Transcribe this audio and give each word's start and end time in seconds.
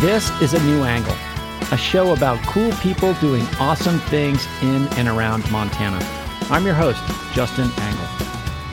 This 0.00 0.30
is 0.40 0.54
a 0.54 0.62
new 0.62 0.84
angle, 0.84 1.16
a 1.72 1.76
show 1.76 2.12
about 2.12 2.38
cool 2.46 2.70
people 2.74 3.14
doing 3.14 3.42
awesome 3.58 3.98
things 3.98 4.46
in 4.62 4.86
and 4.96 5.08
around 5.08 5.50
Montana. 5.50 5.98
I'm 6.50 6.64
your 6.64 6.76
host, 6.76 7.02
Justin 7.34 7.68
Angle. 7.78 8.06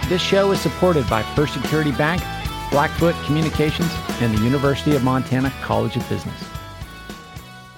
This 0.07 0.21
show 0.21 0.51
is 0.51 0.61
supported 0.61 1.09
by 1.09 1.23
First 1.33 1.55
Security 1.55 1.91
Bank, 1.91 2.21
Blackfoot 2.69 3.15
Communications, 3.25 3.91
and 4.21 4.37
the 4.37 4.43
University 4.43 4.95
of 4.95 5.03
Montana 5.03 5.51
College 5.63 5.95
of 5.95 6.07
Business. 6.09 6.39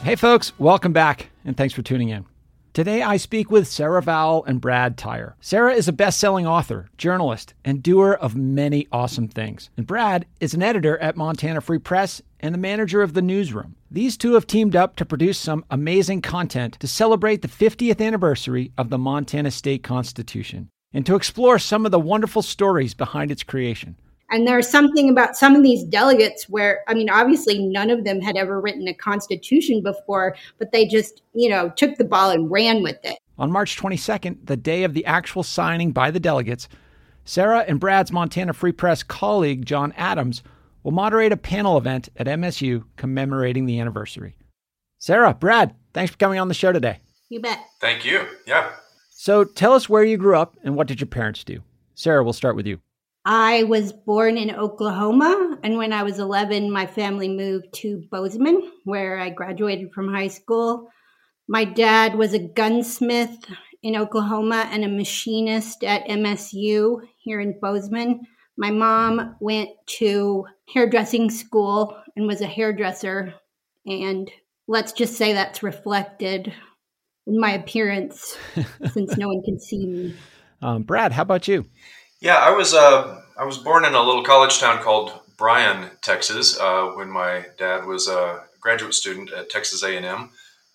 Hey, 0.02 0.18
folks, 0.18 0.52
welcome 0.60 0.92
back, 0.92 1.30
and 1.46 1.56
thanks 1.56 1.74
for 1.74 1.82
tuning 1.84 2.10
in. 2.10 2.26
Today, 2.78 3.02
I 3.02 3.18
speak 3.18 3.50
with 3.50 3.68
Sarah 3.68 4.04
Vowell 4.04 4.44
and 4.46 4.62
Brad 4.62 4.98
Tyer. 4.98 5.34
Sarah 5.42 5.74
is 5.74 5.88
a 5.88 5.92
best 5.92 6.20
selling 6.20 6.46
author, 6.46 6.90
journalist, 6.96 7.56
and 7.66 7.82
doer 7.82 8.12
of 8.12 8.36
many 8.36 8.88
awesome 8.92 9.28
things. 9.28 9.72
And 9.76 9.88
Brad 9.88 10.28
is 10.40 10.54
an 10.54 10.62
editor 10.62 10.96
at 11.00 11.18
Montana 11.18 11.60
Free 11.60 11.80
Press 11.80 12.22
and 12.40 12.54
the 12.54 12.60
manager 12.60 13.02
of 13.02 13.16
the 13.16 13.22
newsroom. 13.24 13.76
These 13.90 14.16
two 14.16 14.36
have 14.36 14.46
teamed 14.46 14.76
up 14.76 14.96
to 14.98 15.06
produce 15.06 15.40
some 15.40 15.66
amazing 15.72 16.22
content 16.22 16.78
to 16.80 16.88
celebrate 16.88 17.42
the 17.42 17.48
50th 17.48 18.00
anniversary 18.00 18.72
of 18.78 18.92
the 18.92 19.00
Montana 19.00 19.50
State 19.50 19.82
Constitution 19.82 20.70
and 20.94 21.04
to 21.08 21.16
explore 21.16 21.58
some 21.58 21.84
of 21.84 21.92
the 21.92 22.00
wonderful 22.00 22.44
stories 22.44 22.94
behind 22.94 23.32
its 23.32 23.42
creation. 23.42 23.96
And 24.30 24.46
there's 24.46 24.68
something 24.68 25.10
about 25.10 25.38
some 25.38 25.56
of 25.56 25.64
these 25.64 25.84
delegates 25.84 26.50
where, 26.50 26.84
I 26.88 26.94
mean, 26.94 27.10
obviously 27.10 27.60
none 27.60 27.90
of 27.90 28.04
them 28.04 28.20
had 28.20 28.36
ever 28.36 28.60
written 28.60 28.88
a 28.88 28.94
constitution 28.94 29.82
before, 29.82 30.36
but 30.58 30.72
they 30.72 30.86
just, 30.86 31.22
you 31.34 31.50
know, 31.50 31.70
took 31.70 31.96
the 31.96 32.04
ball 32.04 32.32
and 32.32 32.52
ran 32.52 32.84
with 32.84 32.98
it. 33.04 33.18
On 33.38 33.52
March 33.52 33.78
22nd, 33.78 34.46
the 34.46 34.58
day 34.58 34.84
of 34.84 34.94
the 34.94 35.06
actual 35.06 35.44
signing 35.44 35.92
by 35.92 36.12
the 36.12 36.20
delegates, 36.20 36.68
Sarah 37.24 37.66
and 37.68 37.80
Brad's 37.80 38.12
Montana 38.12 38.54
Free 38.54 38.72
Press 38.72 39.04
colleague, 39.04 39.66
John 39.66 39.94
Adams, 39.96 40.44
will 40.84 40.92
moderate 40.92 41.32
a 41.32 41.38
panel 41.38 41.78
event 41.78 42.10
at 42.18 42.28
MSU 42.28 42.84
commemorating 42.96 43.66
the 43.66 43.80
anniversary. 43.80 44.38
Sarah, 44.98 45.34
Brad, 45.34 45.76
thanks 45.94 46.12
for 46.12 46.18
coming 46.18 46.40
on 46.40 46.48
the 46.48 46.54
show 46.54 46.72
today. 46.72 47.00
You 47.30 47.42
bet. 47.42 47.60
Thank 47.80 48.06
you. 48.06 48.26
Yeah. 48.46 48.72
So 49.12 49.44
tell 49.44 49.74
us 49.74 49.90
where 49.90 50.04
you 50.04 50.18
grew 50.18 50.38
up 50.38 50.56
and 50.64 50.76
what 50.76 50.88
did 50.88 51.00
your 51.00 51.08
parents 51.08 51.44
do? 51.44 51.62
Sarah, 51.96 52.24
we'll 52.24 52.34
start 52.34 52.56
with 52.56 52.66
you. 52.66 52.80
I 53.30 53.64
was 53.64 53.92
born 53.92 54.38
in 54.38 54.56
Oklahoma, 54.56 55.58
and 55.62 55.76
when 55.78 55.92
I 55.92 56.04
was 56.04 56.18
11, 56.18 56.72
my 56.72 56.88
family 56.88 57.28
moved 57.28 57.74
to 57.74 58.02
Bozeman, 58.10 58.72
where 58.86 59.20
I 59.20 59.32
graduated 59.32 59.92
from 59.92 60.14
high 60.14 60.30
school. 60.30 60.88
My 61.46 61.66
dad 61.66 62.16
was 62.16 62.34
a 62.34 62.40
gunsmith 62.40 63.38
in 63.84 63.98
Oklahoma 63.98 64.70
and 64.72 64.86
a 64.86 64.88
machinist 64.88 65.84
at 65.84 66.08
MSU 66.08 67.02
here 67.18 67.42
in 67.42 67.60
Bozeman. 67.60 68.22
My 68.56 68.72
mom 68.72 69.36
went 69.42 69.72
to 69.98 70.46
hairdressing 70.74 71.30
school 71.30 72.02
and 72.16 72.28
was 72.28 72.40
a 72.40 72.48
hairdresser, 72.48 73.34
and 73.86 74.32
let's 74.70 74.94
just 74.94 75.18
say 75.18 75.34
that's 75.34 75.62
reflected 75.62 76.54
in 77.26 77.42
my 77.42 77.52
appearance 77.52 78.38
since 78.94 79.18
no 79.18 79.28
one 79.28 79.44
can 79.44 79.60
see 79.60 79.86
me. 79.86 80.16
Um, 80.62 80.84
Brad, 80.84 81.12
how 81.12 81.24
about 81.24 81.50
you? 81.50 81.66
Yeah, 82.20 82.38
I 82.38 82.50
was 82.50 82.74
uh, 82.74 83.22
I 83.38 83.46
was 83.46 83.60
born 83.60 83.86
in 83.86 83.94
a 83.94 84.02
little 84.02 84.24
college 84.24 84.60
town 84.60 84.82
called 84.82 85.12
Bryan, 85.38 85.92
Texas, 86.02 86.60
uh, 86.60 86.88
when 86.96 87.12
my 87.12 87.46
dad 87.60 87.86
was 87.86 88.08
a 88.08 88.44
graduate 88.60 88.96
student 88.96 89.32
at 89.32 89.52
Texas 89.52 89.84
A&M, 89.84 90.32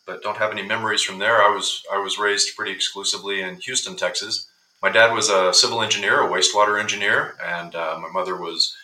but 0.06 0.22
don't 0.22 0.36
have 0.36 0.52
any 0.52 0.62
memories 0.62 1.02
from 1.02 1.18
there. 1.18 1.42
I 1.42 1.52
was 1.52 1.82
I 1.92 1.98
was 1.98 2.16
raised 2.16 2.54
pretty 2.56 2.70
exclusively 2.70 3.42
in 3.42 3.56
Houston, 3.56 3.96
Texas. 3.96 4.48
My 4.80 4.90
dad 4.90 5.12
was 5.12 5.30
a 5.30 5.52
civil 5.52 5.82
engineer, 5.82 6.22
a 6.22 6.30
wastewater 6.30 6.80
engineer, 6.80 7.34
and 7.44 7.74
uh, 7.74 7.98
my 8.00 8.08
mother 8.08 8.36
was, 8.36 8.76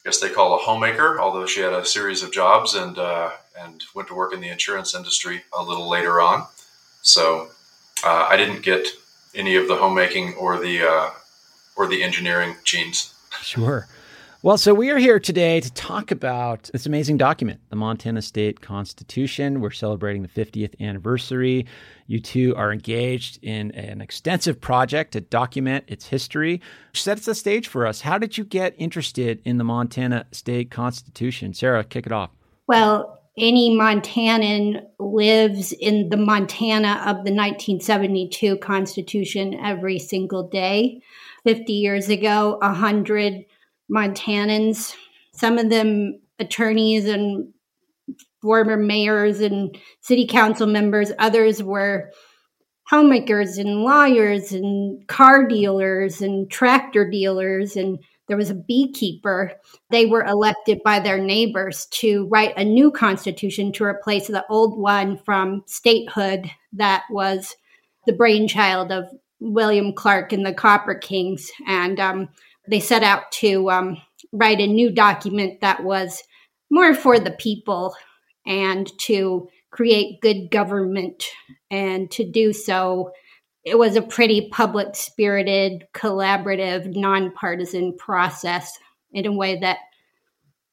I 0.00 0.08
guess 0.08 0.20
they 0.20 0.30
call 0.30 0.54
a 0.54 0.58
homemaker, 0.58 1.18
although 1.18 1.46
she 1.46 1.60
had 1.60 1.72
a 1.72 1.84
series 1.86 2.22
of 2.22 2.30
jobs 2.30 2.74
and 2.74 2.98
uh, 2.98 3.30
and 3.58 3.82
went 3.94 4.08
to 4.08 4.14
work 4.14 4.34
in 4.34 4.42
the 4.42 4.48
insurance 4.48 4.94
industry 4.94 5.44
a 5.58 5.62
little 5.62 5.88
later 5.88 6.20
on. 6.20 6.46
So 7.00 7.48
uh, 8.04 8.26
I 8.28 8.36
didn't 8.36 8.62
get 8.62 8.86
any 9.34 9.56
of 9.56 9.66
the 9.66 9.76
homemaking 9.76 10.34
or 10.34 10.58
the 10.58 10.86
uh, 10.86 11.10
or 11.76 11.86
the 11.86 12.02
engineering 12.02 12.56
genes. 12.64 13.10
Sure. 13.42 13.88
Well, 14.44 14.58
so 14.58 14.74
we 14.74 14.90
are 14.90 14.98
here 14.98 15.18
today 15.18 15.58
to 15.58 15.72
talk 15.72 16.10
about 16.10 16.68
this 16.72 16.84
amazing 16.84 17.16
document, 17.16 17.60
the 17.70 17.76
Montana 17.76 18.20
State 18.20 18.60
Constitution. 18.60 19.62
We're 19.62 19.70
celebrating 19.70 20.20
the 20.20 20.28
50th 20.28 20.78
anniversary. 20.80 21.64
You 22.06 22.20
two 22.20 22.54
are 22.56 22.70
engaged 22.70 23.38
in 23.42 23.70
an 23.70 24.02
extensive 24.02 24.60
project 24.60 25.12
to 25.12 25.22
document 25.22 25.86
its 25.88 26.06
history. 26.06 26.60
Sets 26.92 27.24
the 27.24 27.34
stage 27.34 27.68
for 27.68 27.86
us. 27.86 28.02
How 28.02 28.18
did 28.18 28.36
you 28.36 28.44
get 28.44 28.74
interested 28.76 29.40
in 29.46 29.56
the 29.56 29.64
Montana 29.64 30.26
State 30.30 30.70
Constitution? 30.70 31.54
Sarah, 31.54 31.82
kick 31.82 32.04
it 32.04 32.12
off. 32.12 32.28
Well, 32.66 33.23
any 33.36 33.76
Montanan 33.76 34.82
lives 34.98 35.72
in 35.72 36.08
the 36.08 36.16
Montana 36.16 37.02
of 37.06 37.24
the 37.24 37.32
1972 37.34 38.58
Constitution 38.58 39.54
every 39.54 39.98
single 39.98 40.48
day. 40.48 41.00
50 41.44 41.72
years 41.72 42.08
ago, 42.08 42.58
100 42.62 43.44
Montanans, 43.90 44.94
some 45.32 45.58
of 45.58 45.68
them 45.68 46.20
attorneys 46.38 47.06
and 47.06 47.52
former 48.40 48.76
mayors 48.76 49.40
and 49.40 49.76
city 50.00 50.26
council 50.26 50.66
members, 50.66 51.10
others 51.18 51.62
were 51.62 52.10
homemakers 52.86 53.56
and 53.58 53.82
lawyers 53.82 54.52
and 54.52 55.06
car 55.08 55.48
dealers 55.48 56.20
and 56.20 56.50
tractor 56.50 57.08
dealers 57.08 57.76
and 57.76 57.98
there 58.26 58.36
was 58.36 58.50
a 58.50 58.54
beekeeper. 58.54 59.52
They 59.90 60.06
were 60.06 60.24
elected 60.24 60.80
by 60.84 61.00
their 61.00 61.18
neighbors 61.18 61.86
to 61.92 62.26
write 62.28 62.56
a 62.56 62.64
new 62.64 62.90
constitution 62.90 63.72
to 63.72 63.84
replace 63.84 64.28
the 64.28 64.44
old 64.48 64.78
one 64.78 65.18
from 65.18 65.62
statehood 65.66 66.50
that 66.72 67.04
was 67.10 67.54
the 68.06 68.12
brainchild 68.12 68.92
of 68.92 69.06
William 69.40 69.92
Clark 69.92 70.32
and 70.32 70.44
the 70.44 70.54
Copper 70.54 70.94
Kings. 70.94 71.50
And 71.66 72.00
um, 72.00 72.28
they 72.68 72.80
set 72.80 73.02
out 73.02 73.30
to 73.32 73.70
um, 73.70 73.98
write 74.32 74.60
a 74.60 74.66
new 74.66 74.90
document 74.90 75.60
that 75.60 75.84
was 75.84 76.22
more 76.70 76.94
for 76.94 77.18
the 77.18 77.32
people 77.32 77.94
and 78.46 78.90
to 79.00 79.48
create 79.70 80.20
good 80.20 80.50
government. 80.50 81.24
And 81.70 82.10
to 82.12 82.24
do 82.28 82.52
so, 82.52 83.10
it 83.64 83.78
was 83.78 83.96
a 83.96 84.02
pretty 84.02 84.48
public 84.50 84.94
spirited, 84.94 85.86
collaborative, 85.94 86.94
nonpartisan 86.94 87.96
process 87.96 88.78
in 89.12 89.26
a 89.26 89.32
way 89.32 89.58
that 89.60 89.78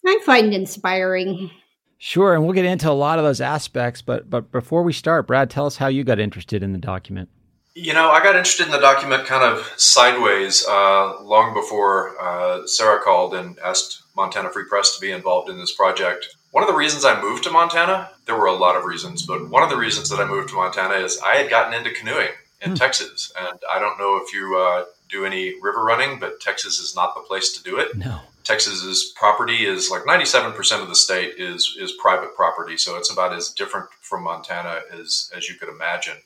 I 0.06 0.20
find 0.26 0.54
inspiring. 0.54 1.52
Sure, 1.98 2.34
and 2.34 2.44
we'll 2.44 2.54
get 2.54 2.66
into 2.66 2.90
a 2.90 2.94
lot 2.94 3.20
of 3.20 3.26
those 3.26 3.42
aspects, 3.42 4.02
but 4.02 4.30
but 4.30 4.52
before 4.52 4.84
we 4.84 4.92
start, 4.92 5.28
Brad, 5.28 5.50
tell 5.50 5.68
us 5.68 5.78
how 5.78 5.88
you 5.88 6.04
got 6.04 6.20
interested 6.20 6.64
in 6.64 6.74
the 6.74 6.80
document. 6.80 7.30
You 7.74 7.94
know, 7.94 8.10
I 8.10 8.22
got 8.22 8.36
interested 8.36 8.66
in 8.66 8.72
the 8.72 8.80
document 8.80 9.26
kind 9.26 9.44
of 9.44 9.72
sideways 9.78 10.66
uh, 10.68 11.22
long 11.22 11.54
before 11.54 12.20
uh, 12.22 12.66
Sarah 12.66 13.02
called 13.02 13.34
and 13.34 13.58
asked 13.60 14.02
Montana 14.18 14.50
Free 14.50 14.66
Press 14.68 14.96
to 14.96 15.00
be 15.00 15.12
involved 15.12 15.50
in 15.50 15.58
this 15.58 15.74
project. 15.74 16.28
One 16.52 16.64
of 16.64 16.68
the 16.68 16.76
reasons 16.76 17.06
I 17.06 17.22
moved 17.22 17.46
to 17.46 17.50
Montana, 17.50 18.10
there 18.26 18.36
were 18.36 18.48
a 18.48 18.54
lot 18.54 18.76
of 18.76 18.84
reasons, 18.84 19.26
but 19.26 19.50
one 19.50 19.64
of 19.64 19.70
the 19.70 19.78
reasons 19.78 20.10
that 20.10 20.20
I 20.20 20.26
moved 20.26 20.50
to 20.50 20.56
Montana 20.56 20.96
is 20.96 21.18
I 21.24 21.36
had 21.36 21.50
gotten 21.50 21.74
into 21.74 21.94
canoeing 21.98 22.32
in 22.62 22.72
hmm. 22.72 22.76
Texas. 22.76 23.32
And 23.40 23.60
I 23.72 23.80
don't 23.80 23.98
know 23.98 24.22
if 24.24 24.34
you 24.34 24.58
uh, 24.58 24.86
do 25.10 25.26
any 25.26 25.60
river 25.62 25.84
running, 25.84 26.20
but 26.20 26.40
Texas 26.40 26.80
is 26.80 26.96
not 26.96 27.16
the 27.16 27.22
place 27.22 27.54
to 27.58 27.64
do 27.64 27.78
it. 27.78 27.96
No. 27.98 28.22
Texas's 28.44 29.14
property 29.16 29.66
is 29.66 29.92
like 29.92 30.04
97% 30.04 30.82
of 30.82 30.90
the 30.90 30.96
state 30.96 31.36
is 31.38 31.78
is 31.80 31.94
private 32.02 32.36
property, 32.36 32.76
so 32.76 32.98
it's 32.98 33.12
about 33.12 33.34
as 33.34 33.50
different 33.50 33.88
from 34.02 34.24
Montana 34.24 34.82
as 34.92 35.32
as 35.36 35.48
you 35.48 35.56
could 35.56 35.70
imagine. 35.70 36.18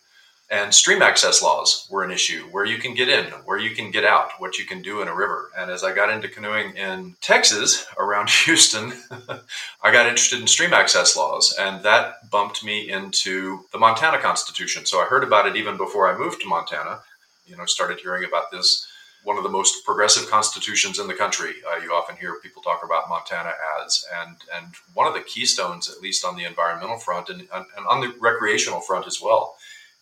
And 0.51 0.73
stream 0.73 1.01
access 1.01 1.41
laws 1.41 1.87
were 1.89 2.03
an 2.03 2.11
issue 2.11 2.43
where 2.51 2.65
you 2.65 2.77
can 2.77 2.93
get 2.93 3.09
in, 3.09 3.25
where 3.45 3.57
you 3.57 3.75
can 3.75 3.89
get 3.89 4.05
out, 4.05 4.29
what 4.37 4.59
you 4.59 4.65
can 4.65 4.81
do 4.83 5.01
in 5.01 5.07
a 5.07 5.15
river. 5.15 5.49
And 5.57 5.71
as 5.71 5.83
I 5.83 5.93
got 5.93 6.11
into 6.11 6.27
canoeing 6.27 6.75
in 6.75 7.15
Texas 7.21 7.87
around 7.97 8.29
Houston, 8.45 8.93
I 9.81 9.91
got 9.91 10.05
interested 10.05 10.39
in 10.39 10.47
stream 10.47 10.73
access 10.73 11.15
laws. 11.15 11.55
And 11.57 11.83
that 11.83 12.29
bumped 12.29 12.63
me 12.63 12.89
into 12.89 13.61
the 13.71 13.79
Montana 13.79 14.19
Constitution. 14.19 14.85
So 14.85 14.99
I 14.99 15.05
heard 15.05 15.23
about 15.23 15.47
it 15.47 15.55
even 15.55 15.77
before 15.77 16.07
I 16.07 16.17
moved 16.17 16.41
to 16.41 16.47
Montana. 16.47 16.99
You 17.47 17.57
know, 17.57 17.65
started 17.65 17.99
hearing 17.99 18.23
about 18.23 18.51
this 18.51 18.87
one 19.25 19.37
of 19.37 19.43
the 19.43 19.49
most 19.49 19.83
progressive 19.83 20.29
constitutions 20.29 20.99
in 20.99 21.07
the 21.07 21.13
country. 21.13 21.55
Uh, 21.67 21.81
you 21.83 21.91
often 21.91 22.15
hear 22.15 22.39
people 22.41 22.61
talk 22.61 22.83
about 22.83 23.09
Montana 23.09 23.53
as, 23.83 24.05
and 24.21 24.37
and 24.55 24.67
one 24.93 25.07
of 25.07 25.13
the 25.13 25.21
keystones, 25.21 25.89
at 25.89 26.01
least 26.01 26.23
on 26.23 26.35
the 26.35 26.45
environmental 26.45 26.97
front 26.97 27.29
and, 27.29 27.41
and, 27.41 27.65
and 27.75 27.87
on 27.87 28.01
the 28.01 28.13
recreational 28.19 28.81
front 28.81 29.07
as 29.07 29.19
well, 29.21 29.55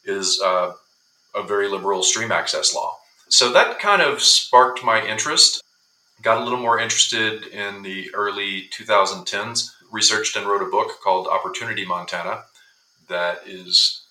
is 0.06 0.40
uh, 0.44 0.74
a 1.36 1.44
very 1.44 1.68
liberal 1.68 2.04
stream 2.04 2.32
access 2.32 2.74
law. 2.74 2.98
So 3.30 3.52
that 3.54 3.80
kind 3.80 4.02
of 4.02 4.22
sparked 4.22 4.84
my 4.84 5.06
interest. 5.06 5.64
Got 6.22 6.42
a 6.42 6.44
little 6.44 6.60
more 6.60 6.80
interested 6.80 7.48
in 7.48 7.82
the 7.82 8.14
early 8.14 8.70
2010s, 8.72 9.72
researched 9.92 10.36
and 10.36 10.46
wrote 10.46 10.62
a 10.62 10.70
book 10.70 11.00
called 11.04 11.28
Opportunity 11.28 11.86
Montana 11.86 12.44
that 13.10 13.42
is 13.48 14.02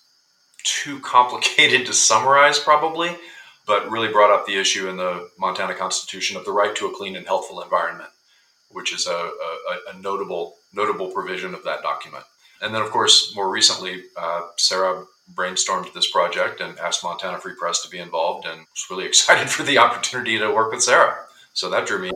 too 0.63 0.99
complicated 1.03 1.85
to 1.85 1.93
summarize, 1.93 2.59
probably, 2.59 3.15
but 3.65 3.89
really 3.89 4.11
brought 4.11 4.31
up 4.31 4.45
the 4.45 4.59
issue 4.59 4.89
in 4.89 4.97
the 4.97 5.29
Montana 5.39 5.73
Constitution 5.73 6.37
of 6.37 6.45
the 6.45 6.51
right 6.51 6.75
to 6.75 6.87
a 6.87 6.95
clean 6.95 7.15
and 7.15 7.25
healthful 7.25 7.61
environment, 7.61 8.09
which 8.71 8.93
is 8.93 9.07
a, 9.07 9.11
a, 9.11 9.93
a 9.93 10.01
notable 10.01 10.55
notable 10.73 11.11
provision 11.11 11.53
of 11.53 11.63
that 11.63 11.81
document. 11.83 12.23
And 12.61 12.73
then, 12.73 12.81
of 12.81 12.89
course, 12.89 13.33
more 13.35 13.49
recently, 13.49 14.03
uh, 14.17 14.47
Sarah 14.57 15.05
brainstormed 15.31 15.93
this 15.93 16.11
project 16.11 16.59
and 16.61 16.77
asked 16.79 17.03
Montana 17.03 17.39
Free 17.39 17.53
Press 17.57 17.81
to 17.83 17.89
be 17.89 17.99
involved, 17.99 18.45
and 18.45 18.59
was 18.59 18.87
really 18.89 19.05
excited 19.11 19.49
for 19.49 19.63
the 19.63 19.77
opportunity 19.77 20.37
to 20.37 20.51
work 20.51 20.71
with 20.71 20.83
Sarah. 20.83 21.25
So 21.53 21.69
that 21.69 21.85
drew 21.85 21.99
me. 21.99 22.11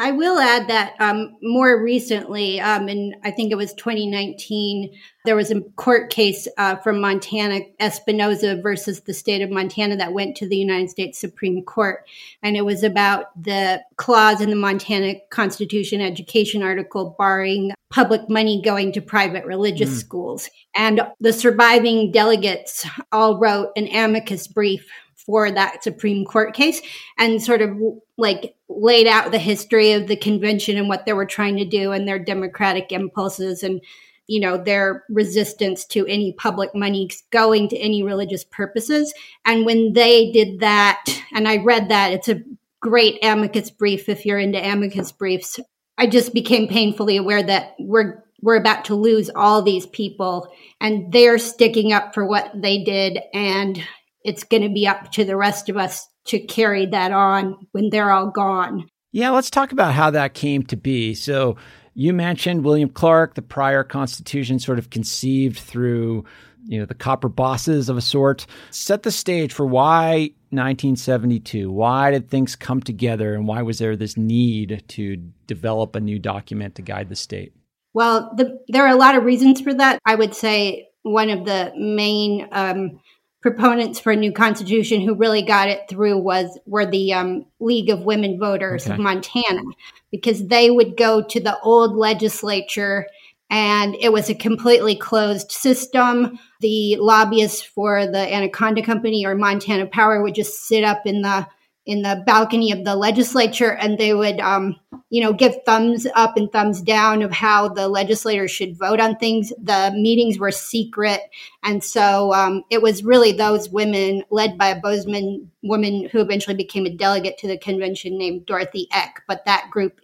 I 0.00 0.12
will 0.12 0.38
add 0.38 0.68
that 0.68 0.94
um, 1.00 1.36
more 1.42 1.82
recently, 1.82 2.60
um, 2.60 2.86
and 2.86 3.16
I 3.24 3.32
think 3.32 3.50
it 3.50 3.56
was 3.56 3.74
2019, 3.74 4.92
there 5.24 5.34
was 5.34 5.50
a 5.50 5.60
court 5.76 6.10
case 6.10 6.46
uh, 6.56 6.76
from 6.76 7.00
Montana, 7.00 7.60
Espinoza 7.80 8.62
versus 8.62 9.00
the 9.00 9.12
state 9.12 9.42
of 9.42 9.50
Montana, 9.50 9.96
that 9.96 10.12
went 10.12 10.36
to 10.36 10.48
the 10.48 10.56
United 10.56 10.88
States 10.90 11.18
Supreme 11.18 11.64
Court. 11.64 12.06
And 12.44 12.56
it 12.56 12.64
was 12.64 12.84
about 12.84 13.26
the 13.42 13.82
clause 13.96 14.40
in 14.40 14.50
the 14.50 14.56
Montana 14.56 15.16
Constitution 15.30 16.00
education 16.00 16.62
article 16.62 17.16
barring 17.18 17.72
public 17.90 18.28
money 18.30 18.62
going 18.62 18.92
to 18.92 19.00
private 19.00 19.44
religious 19.46 19.90
mm. 19.90 19.98
schools. 19.98 20.48
And 20.76 21.00
the 21.18 21.32
surviving 21.32 22.12
delegates 22.12 22.86
all 23.10 23.38
wrote 23.38 23.70
an 23.74 23.88
amicus 23.88 24.46
brief 24.46 24.88
for 25.28 25.50
that 25.50 25.84
Supreme 25.84 26.24
Court 26.24 26.54
case 26.54 26.80
and 27.18 27.42
sort 27.42 27.60
of 27.60 27.76
like 28.16 28.54
laid 28.70 29.06
out 29.06 29.30
the 29.30 29.38
history 29.38 29.92
of 29.92 30.06
the 30.06 30.16
convention 30.16 30.78
and 30.78 30.88
what 30.88 31.04
they 31.04 31.12
were 31.12 31.26
trying 31.26 31.58
to 31.58 31.66
do 31.66 31.92
and 31.92 32.08
their 32.08 32.18
democratic 32.18 32.92
impulses 32.92 33.62
and 33.62 33.82
you 34.26 34.40
know 34.40 34.56
their 34.56 35.04
resistance 35.10 35.84
to 35.84 36.06
any 36.06 36.32
public 36.32 36.74
money 36.74 37.10
going 37.30 37.68
to 37.68 37.76
any 37.76 38.02
religious 38.02 38.42
purposes. 38.42 39.12
And 39.44 39.66
when 39.66 39.92
they 39.92 40.32
did 40.32 40.60
that 40.60 41.04
and 41.34 41.46
i 41.46 41.58
read 41.58 41.90
that 41.90 42.12
it's 42.12 42.30
a 42.30 42.42
great 42.80 43.22
amicus 43.22 43.68
brief 43.70 44.08
if 44.08 44.24
you're 44.24 44.38
into 44.38 44.58
amicus 44.58 45.12
briefs. 45.12 45.60
I 45.98 46.06
just 46.06 46.32
became 46.32 46.68
painfully 46.68 47.18
aware 47.18 47.42
that 47.42 47.74
we're 47.78 48.24
we're 48.40 48.56
about 48.56 48.86
to 48.86 48.94
lose 48.94 49.28
all 49.34 49.60
these 49.60 49.84
people 49.84 50.50
and 50.80 51.12
they're 51.12 51.38
sticking 51.38 51.92
up 51.92 52.14
for 52.14 52.24
what 52.24 52.50
they 52.54 52.82
did 52.82 53.18
and 53.34 53.82
it's 54.28 54.44
going 54.44 54.62
to 54.62 54.68
be 54.68 54.86
up 54.86 55.10
to 55.12 55.24
the 55.24 55.36
rest 55.36 55.68
of 55.68 55.76
us 55.76 56.06
to 56.26 56.38
carry 56.38 56.86
that 56.86 57.10
on 57.10 57.56
when 57.72 57.88
they're 57.90 58.10
all 58.10 58.30
gone. 58.30 58.86
Yeah, 59.10 59.30
let's 59.30 59.50
talk 59.50 59.72
about 59.72 59.94
how 59.94 60.10
that 60.10 60.34
came 60.34 60.62
to 60.64 60.76
be. 60.76 61.14
So, 61.14 61.56
you 61.94 62.12
mentioned 62.12 62.64
William 62.64 62.90
Clark, 62.90 63.34
the 63.34 63.42
prior 63.42 63.82
constitution 63.82 64.60
sort 64.60 64.78
of 64.78 64.90
conceived 64.90 65.58
through, 65.58 66.24
you 66.64 66.78
know, 66.78 66.86
the 66.86 66.94
copper 66.94 67.28
bosses 67.28 67.88
of 67.88 67.96
a 67.96 68.00
sort. 68.00 68.46
Set 68.70 69.02
the 69.02 69.10
stage 69.10 69.52
for 69.52 69.66
why 69.66 70.30
1972. 70.50 71.72
Why 71.72 72.12
did 72.12 72.30
things 72.30 72.54
come 72.54 72.80
together 72.80 73.34
and 73.34 73.48
why 73.48 73.62
was 73.62 73.78
there 73.78 73.96
this 73.96 74.16
need 74.16 74.84
to 74.88 75.16
develop 75.48 75.96
a 75.96 76.00
new 76.00 76.20
document 76.20 76.76
to 76.76 76.82
guide 76.82 77.08
the 77.08 77.16
state? 77.16 77.52
Well, 77.94 78.32
the, 78.36 78.60
there 78.68 78.84
are 78.84 78.94
a 78.94 78.96
lot 78.96 79.16
of 79.16 79.24
reasons 79.24 79.60
for 79.60 79.74
that. 79.74 79.98
I 80.04 80.14
would 80.14 80.36
say 80.36 80.88
one 81.02 81.30
of 81.30 81.44
the 81.44 81.72
main 81.76 82.46
um, 82.52 83.00
proponents 83.40 84.00
for 84.00 84.12
a 84.12 84.16
new 84.16 84.32
constitution 84.32 85.00
who 85.00 85.14
really 85.14 85.42
got 85.42 85.68
it 85.68 85.82
through 85.88 86.18
was 86.18 86.58
were 86.66 86.86
the 86.86 87.12
um, 87.12 87.46
League 87.60 87.90
of 87.90 88.00
Women 88.00 88.38
Voters 88.38 88.84
okay. 88.84 88.94
of 88.94 89.00
Montana 89.00 89.62
because 90.10 90.48
they 90.48 90.70
would 90.70 90.96
go 90.96 91.22
to 91.22 91.40
the 91.40 91.58
old 91.60 91.96
legislature 91.96 93.06
and 93.50 93.94
it 94.00 94.12
was 94.12 94.28
a 94.28 94.34
completely 94.34 94.94
closed 94.94 95.52
system. 95.52 96.38
The 96.60 96.96
lobbyists 96.96 97.62
for 97.62 98.06
the 98.06 98.34
Anaconda 98.34 98.82
Company 98.82 99.24
or 99.24 99.34
Montana 99.34 99.86
Power 99.86 100.22
would 100.22 100.34
just 100.34 100.66
sit 100.66 100.84
up 100.84 101.06
in 101.06 101.22
the 101.22 101.46
in 101.88 102.02
the 102.02 102.22
balcony 102.26 102.70
of 102.70 102.84
the 102.84 102.94
legislature 102.94 103.74
and 103.76 103.96
they 103.96 104.12
would 104.12 104.38
um, 104.40 104.76
you 105.08 105.22
know 105.22 105.32
give 105.32 105.56
thumbs 105.64 106.06
up 106.14 106.36
and 106.36 106.52
thumbs 106.52 106.82
down 106.82 107.22
of 107.22 107.32
how 107.32 107.66
the 107.66 107.88
legislators 107.88 108.50
should 108.50 108.78
vote 108.78 109.00
on 109.00 109.16
things. 109.16 109.54
The 109.62 109.90
meetings 109.94 110.38
were 110.38 110.50
secret 110.50 111.22
and 111.64 111.82
so 111.82 112.34
um, 112.34 112.62
it 112.70 112.82
was 112.82 113.02
really 113.02 113.32
those 113.32 113.70
women 113.70 114.22
led 114.30 114.58
by 114.58 114.68
a 114.68 114.80
bozeman 114.80 115.50
woman 115.62 116.10
who 116.12 116.20
eventually 116.20 116.54
became 116.54 116.84
a 116.84 116.94
delegate 116.94 117.38
to 117.38 117.48
the 117.48 117.56
convention 117.56 118.18
named 118.18 118.44
dorothy 118.44 118.86
eck 118.92 119.22
but 119.26 119.46
that 119.46 119.68
group 119.70 119.98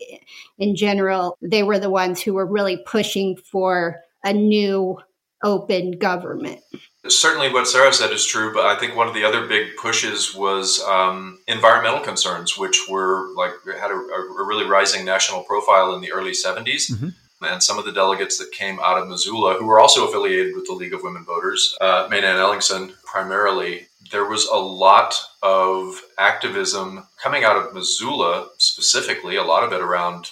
in 0.59 0.75
general 0.75 1.37
they 1.43 1.63
were 1.63 1.79
the 1.79 1.91
ones 1.91 2.23
who 2.23 2.33
were 2.33 2.47
really 2.47 2.79
pushing 2.87 3.37
for 3.37 4.01
a 4.25 4.33
new 4.33 4.99
open 5.43 5.99
government 5.99 6.61
Certainly, 7.07 7.53
what 7.53 7.69
Sarah 7.69 7.93
said 7.93 8.13
is 8.13 8.25
true, 8.25 8.53
but 8.55 8.65
I 8.65 8.79
think 8.79 8.97
one 8.97 9.09
of 9.09 9.15
the 9.15 9.25
other 9.25 9.47
big 9.47 9.77
pushes 9.77 10.35
was 10.35 10.83
um, 10.85 11.39
environmental 11.47 12.01
concerns, 12.01 12.57
which 12.57 12.87
were 12.89 13.29
like 13.35 13.53
had 13.79 13.91
a, 13.91 13.95
a, 13.95 14.47
really 14.47 14.65
rising 14.65 15.05
national 15.05 15.43
profile 15.43 15.95
in 15.95 16.01
the 16.01 16.13
early 16.13 16.33
70s. 16.33 16.91
Mm-hmm. 16.91 17.09
And 17.43 17.63
some 17.63 17.79
of 17.79 17.85
the 17.85 17.93
delegates 17.93 18.39
that 18.39 18.53
came 18.53 18.81
out 18.81 18.97
of 18.97 19.09
Missoula, 19.09 19.57
who 19.59 19.67
were 19.67 19.81
also 19.81 20.09
affiliated 20.09 20.55
with 20.55 20.67
the 20.67 20.73
League 20.73 20.95
of 20.95 21.03
Women 21.03 21.25
Voters, 21.27 21.77
uh, 21.81 22.09
Mae 22.11 22.23
Nan 22.23 22.37
Ellingson 22.37 22.93
primarily, 23.05 23.89
there 24.11 24.25
was 24.25 24.47
a 24.47 24.57
lot 24.57 25.15
of 25.43 26.01
activism 26.19 27.07
coming 27.23 27.45
out 27.45 27.57
of 27.57 27.75
Missoula 27.75 28.49
specifically, 28.57 29.37
a 29.37 29.43
lot 29.43 29.63
of 29.63 29.73
it 29.73 29.83
around 29.83 30.31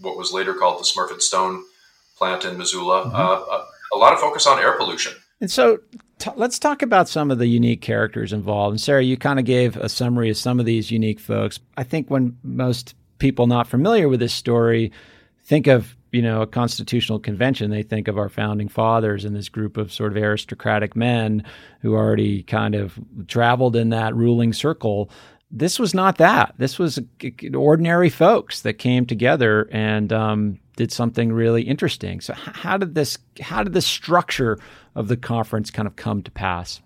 what 0.00 0.16
was 0.16 0.32
later 0.32 0.54
called 0.54 0.80
the 0.80 0.84
Smurfit 0.84 1.20
Stone 1.20 1.64
plant 2.16 2.44
in 2.44 2.56
Missoula, 2.56 3.04
mm-hmm. 3.04 3.14
uh, 3.14 3.18
a, 3.18 3.66
a 3.94 3.98
lot 3.98 4.12
of 4.12 4.20
focus 4.20 4.46
on 4.46 4.58
air 4.58 4.76
pollution. 4.78 5.12
And 5.40 5.50
so 5.50 5.80
let's 6.36 6.58
talk 6.58 6.82
about 6.82 7.08
some 7.08 7.30
of 7.30 7.38
the 7.38 7.46
unique 7.46 7.80
characters 7.80 8.32
involved. 8.32 8.72
And 8.72 8.80
Sarah, 8.80 9.02
you 9.02 9.16
kind 9.16 9.38
of 9.38 9.44
gave 9.44 9.76
a 9.76 9.88
summary 9.88 10.30
of 10.30 10.36
some 10.36 10.60
of 10.60 10.66
these 10.66 10.90
unique 10.90 11.20
folks. 11.20 11.58
I 11.76 11.82
think 11.84 12.10
when 12.10 12.36
most 12.42 12.94
people 13.18 13.46
not 13.46 13.66
familiar 13.66 14.08
with 14.08 14.20
this 14.20 14.34
story 14.34 14.92
think 15.44 15.66
of 15.66 15.96
you 16.12 16.22
know 16.22 16.42
a 16.42 16.46
constitutional 16.46 17.18
convention 17.18 17.70
they 17.70 17.82
think 17.82 18.08
of 18.08 18.18
our 18.18 18.28
founding 18.28 18.68
fathers 18.68 19.24
and 19.24 19.34
this 19.34 19.48
group 19.48 19.76
of 19.76 19.92
sort 19.92 20.12
of 20.12 20.22
aristocratic 20.22 20.96
men 20.96 21.44
who 21.80 21.94
already 21.94 22.42
kind 22.42 22.74
of 22.74 22.98
traveled 23.28 23.76
in 23.76 23.90
that 23.90 24.14
ruling 24.14 24.52
circle 24.52 25.10
this 25.50 25.78
was 25.78 25.94
not 25.94 26.18
that 26.18 26.54
this 26.58 26.78
was 26.78 26.98
ordinary 27.54 28.10
folks 28.10 28.62
that 28.62 28.74
came 28.74 29.06
together 29.06 29.68
and 29.70 30.12
um, 30.12 30.58
did 30.76 30.90
something 30.90 31.32
really 31.32 31.62
interesting 31.62 32.20
so 32.20 32.34
how 32.34 32.76
did 32.76 32.94
this 32.94 33.18
how 33.40 33.62
did 33.62 33.72
the 33.72 33.82
structure 33.82 34.58
of 34.94 35.08
the 35.08 35.16
conference 35.16 35.70
kind 35.70 35.88
of 35.88 35.96
come 35.96 36.22
to 36.22 36.30
pass? 36.30 36.80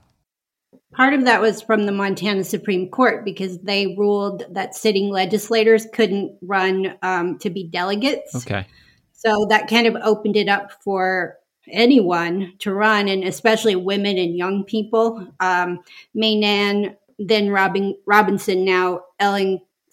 Part 0.94 1.14
of 1.14 1.24
that 1.24 1.40
was 1.40 1.62
from 1.62 1.86
the 1.86 1.92
Montana 1.92 2.42
Supreme 2.44 2.88
Court 2.88 3.24
because 3.24 3.58
they 3.58 3.94
ruled 3.98 4.44
that 4.50 4.74
sitting 4.74 5.10
legislators 5.10 5.86
couldn't 5.92 6.36
run 6.40 6.96
um, 7.02 7.38
to 7.40 7.50
be 7.50 7.68
delegates. 7.68 8.34
Okay. 8.34 8.66
So 9.12 9.46
that 9.50 9.68
kind 9.68 9.86
of 9.86 9.96
opened 10.02 10.36
it 10.36 10.48
up 10.48 10.72
for 10.82 11.36
anyone 11.70 12.54
to 12.60 12.72
run, 12.72 13.08
and 13.08 13.22
especially 13.24 13.76
women 13.76 14.16
and 14.16 14.36
young 14.36 14.64
people. 14.64 15.28
Um, 15.40 15.80
Mae 16.14 16.36
Nan, 16.36 16.96
then 17.18 17.50
Robin, 17.50 17.94
Robinson, 18.06 18.64
now 18.64 19.02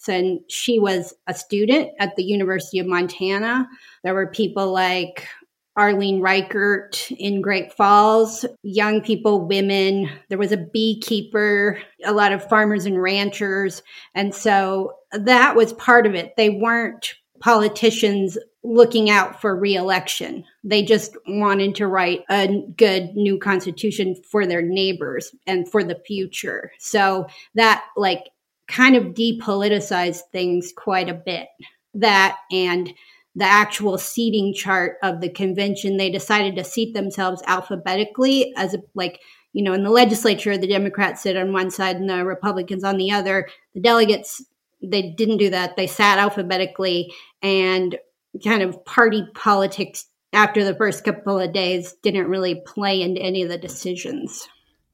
Ellingson, 0.06 0.38
she 0.48 0.78
was 0.78 1.14
a 1.26 1.34
student 1.34 1.90
at 1.98 2.16
the 2.16 2.24
University 2.24 2.78
of 2.78 2.86
Montana. 2.86 3.68
There 4.02 4.14
were 4.14 4.26
people 4.26 4.72
like 4.72 5.28
Arlyne 5.76 6.20
Reichert 6.20 7.10
in 7.18 7.42
Great 7.42 7.72
Falls, 7.72 8.44
young 8.62 9.02
people, 9.02 9.46
women. 9.46 10.08
There 10.28 10.38
was 10.38 10.52
a 10.52 10.56
beekeeper, 10.56 11.78
a 12.04 12.12
lot 12.12 12.32
of 12.32 12.48
farmers 12.48 12.86
and 12.86 13.00
ranchers. 13.00 13.82
And 14.14 14.34
so 14.34 14.94
that 15.12 15.54
was 15.54 15.74
part 15.74 16.06
of 16.06 16.14
it. 16.14 16.34
They 16.36 16.50
weren't 16.50 17.14
politicians 17.40 18.38
looking 18.64 19.10
out 19.10 19.40
for 19.40 19.54
reelection. 19.54 20.44
They 20.64 20.82
just 20.82 21.16
wanted 21.28 21.74
to 21.76 21.86
write 21.86 22.24
a 22.30 22.62
good 22.76 23.14
new 23.14 23.38
constitution 23.38 24.16
for 24.28 24.46
their 24.46 24.62
neighbors 24.62 25.32
and 25.46 25.70
for 25.70 25.84
the 25.84 26.00
future. 26.06 26.72
So 26.78 27.26
that 27.54 27.84
like 27.96 28.24
kind 28.68 28.96
of 28.96 29.14
depoliticized 29.14 30.22
things 30.32 30.72
quite 30.76 31.08
a 31.08 31.14
bit. 31.14 31.48
That 31.94 32.36
and 32.50 32.92
the 33.34 33.44
actual 33.44 33.98
seating 33.98 34.54
chart 34.54 34.96
of 35.02 35.20
the 35.20 35.28
convention, 35.28 35.96
they 35.96 36.10
decided 36.10 36.56
to 36.56 36.64
seat 36.64 36.94
themselves 36.94 37.42
alphabetically 37.46 38.52
as 38.56 38.74
a, 38.74 38.82
like, 38.94 39.20
you 39.52 39.62
know, 39.62 39.72
in 39.72 39.82
the 39.82 39.90
legislature, 39.90 40.56
the 40.56 40.66
Democrats 40.66 41.22
sit 41.22 41.36
on 41.36 41.52
one 41.52 41.70
side 41.70 41.96
and 41.96 42.08
the 42.08 42.24
Republicans 42.24 42.82
on 42.84 42.96
the 42.96 43.10
other. 43.10 43.48
The 43.74 43.80
delegates, 43.80 44.44
they 44.82 45.10
didn't 45.10 45.38
do 45.38 45.50
that. 45.50 45.76
They 45.76 45.86
sat 45.86 46.18
alphabetically 46.18 47.12
and 47.42 47.98
kind 48.44 48.62
of 48.62 48.84
party 48.84 49.26
politics 49.34 50.06
after 50.32 50.64
the 50.64 50.74
first 50.74 51.04
couple 51.04 51.38
of 51.38 51.52
days 51.52 51.94
didn't 52.02 52.28
really 52.28 52.62
play 52.66 53.00
into 53.00 53.20
any 53.20 53.42
of 53.42 53.48
the 53.48 53.58
decisions. 53.58 54.46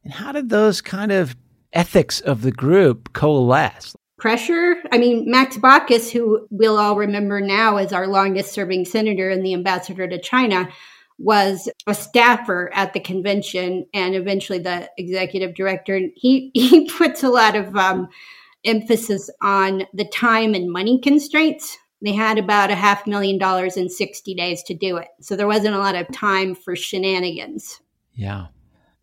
And 0.04 0.12
how 0.12 0.32
did 0.32 0.48
those 0.48 0.80
kind 0.80 1.12
of 1.12 1.36
ethics 1.72 2.20
of 2.20 2.42
the 2.42 2.52
group 2.52 3.12
coalesce? 3.12 3.94
pressure. 4.22 4.76
I 4.92 4.98
mean, 4.98 5.28
Max 5.28 5.56
Baucus, 5.56 6.08
who 6.08 6.46
we'll 6.48 6.78
all 6.78 6.94
remember 6.94 7.40
now 7.40 7.78
as 7.78 7.92
our 7.92 8.06
longest 8.06 8.52
serving 8.52 8.84
senator 8.84 9.28
and 9.28 9.44
the 9.44 9.52
ambassador 9.52 10.06
to 10.06 10.20
China, 10.20 10.68
was 11.18 11.68
a 11.88 11.94
staffer 11.94 12.70
at 12.72 12.92
the 12.92 13.00
convention 13.00 13.84
and 13.92 14.14
eventually 14.14 14.60
the 14.60 14.88
executive 14.96 15.56
director. 15.56 15.96
And 15.96 16.12
he, 16.14 16.50
he 16.54 16.88
puts 16.88 17.24
a 17.24 17.30
lot 17.30 17.56
of 17.56 17.76
um, 17.76 18.08
emphasis 18.64 19.28
on 19.42 19.86
the 19.92 20.06
time 20.06 20.54
and 20.54 20.70
money 20.70 21.00
constraints 21.00 21.76
They 22.00 22.12
had 22.12 22.38
about 22.38 22.70
a 22.70 22.76
half 22.76 23.08
million 23.08 23.38
dollars 23.38 23.76
in 23.76 23.88
60 23.88 24.34
days 24.36 24.62
to 24.64 24.74
do 24.74 24.98
it. 24.98 25.08
So 25.20 25.34
there 25.34 25.48
wasn't 25.48 25.74
a 25.74 25.80
lot 25.80 25.96
of 25.96 26.06
time 26.12 26.54
for 26.54 26.76
shenanigans. 26.76 27.80
Yeah. 28.14 28.46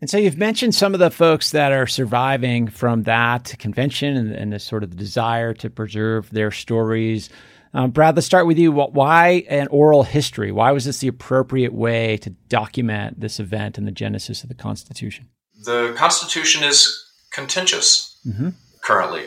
And 0.01 0.09
so 0.09 0.17
you've 0.17 0.37
mentioned 0.37 0.75
some 0.75 0.93
of 0.93 0.99
the 0.99 1.11
folks 1.11 1.51
that 1.51 1.73
are 1.73 1.87
surviving 1.87 2.67
from 2.67 3.03
that 3.03 3.55
convention 3.59 4.15
and, 4.15 4.31
and 4.31 4.53
the 4.53 4.59
sort 4.59 4.83
of 4.83 4.95
desire 4.95 5.53
to 5.55 5.69
preserve 5.69 6.29
their 6.29 6.51
stories. 6.51 7.29
Um, 7.73 7.91
Brad, 7.91 8.15
let's 8.15 8.25
start 8.25 8.47
with 8.47 8.57
you. 8.57 8.71
Why 8.71 9.45
an 9.49 9.67
oral 9.67 10.03
history? 10.03 10.51
Why 10.51 10.71
was 10.71 10.85
this 10.85 10.99
the 10.99 11.09
appropriate 11.09 11.73
way 11.73 12.17
to 12.17 12.29
document 12.29 13.19
this 13.19 13.39
event 13.39 13.77
and 13.77 13.85
the 13.85 13.91
genesis 13.91 14.41
of 14.41 14.49
the 14.49 14.55
Constitution? 14.55 15.27
The 15.65 15.93
Constitution 15.97 16.63
is 16.63 17.05
contentious 17.31 18.17
mm-hmm. 18.25 18.49
currently. 18.81 19.25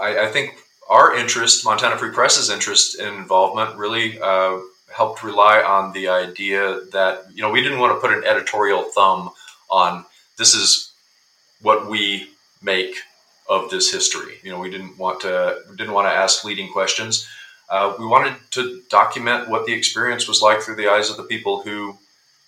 I, 0.00 0.26
I, 0.26 0.26
think 0.26 0.54
our 0.88 1.16
interest, 1.16 1.64
Montana 1.64 1.96
Free 1.98 2.12
Press's 2.12 2.50
interest 2.50 3.00
in 3.00 3.14
involvement, 3.14 3.76
really 3.76 4.20
uh, 4.20 4.58
helped 4.94 5.22
rely 5.24 5.62
on 5.62 5.92
the 5.92 6.08
idea 6.08 6.80
that 6.92 7.24
you 7.34 7.42
know 7.42 7.50
we 7.50 7.62
didn't 7.62 7.78
want 7.78 7.96
to 7.96 8.06
put 8.06 8.16
an 8.16 8.24
editorial 8.24 8.84
thumb 8.94 9.30
on 9.70 10.04
this 10.40 10.54
is 10.54 10.92
what 11.60 11.88
we 11.88 12.30
make 12.62 12.96
of 13.48 13.68
this 13.68 13.92
history. 13.92 14.36
You 14.42 14.50
know, 14.50 14.58
we 14.58 14.70
didn't 14.70 14.96
want 14.96 15.20
to 15.20 15.58
didn't 15.76 15.92
want 15.92 16.08
to 16.08 16.12
ask 16.12 16.44
leading 16.44 16.72
questions. 16.72 17.28
Uh, 17.68 17.94
we 17.98 18.06
wanted 18.06 18.34
to 18.52 18.82
document 18.88 19.50
what 19.50 19.66
the 19.66 19.74
experience 19.74 20.26
was 20.26 20.40
like 20.40 20.60
through 20.62 20.76
the 20.76 20.88
eyes 20.88 21.10
of 21.10 21.16
the 21.18 21.24
people 21.24 21.60
who 21.62 21.98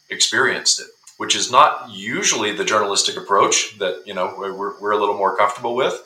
experienced 0.09 0.81
it, 0.81 0.87
which 1.19 1.37
is 1.37 1.53
not 1.53 1.91
usually 1.91 2.53
the 2.57 2.65
journalistic 2.65 3.17
approach 3.17 3.79
that 3.79 4.03
you 4.07 4.15
know 4.15 4.35
we're, 4.39 4.81
we're 4.81 4.93
a 4.93 4.99
little 4.99 5.19
more 5.19 5.37
comfortable 5.37 5.75
with. 5.77 5.97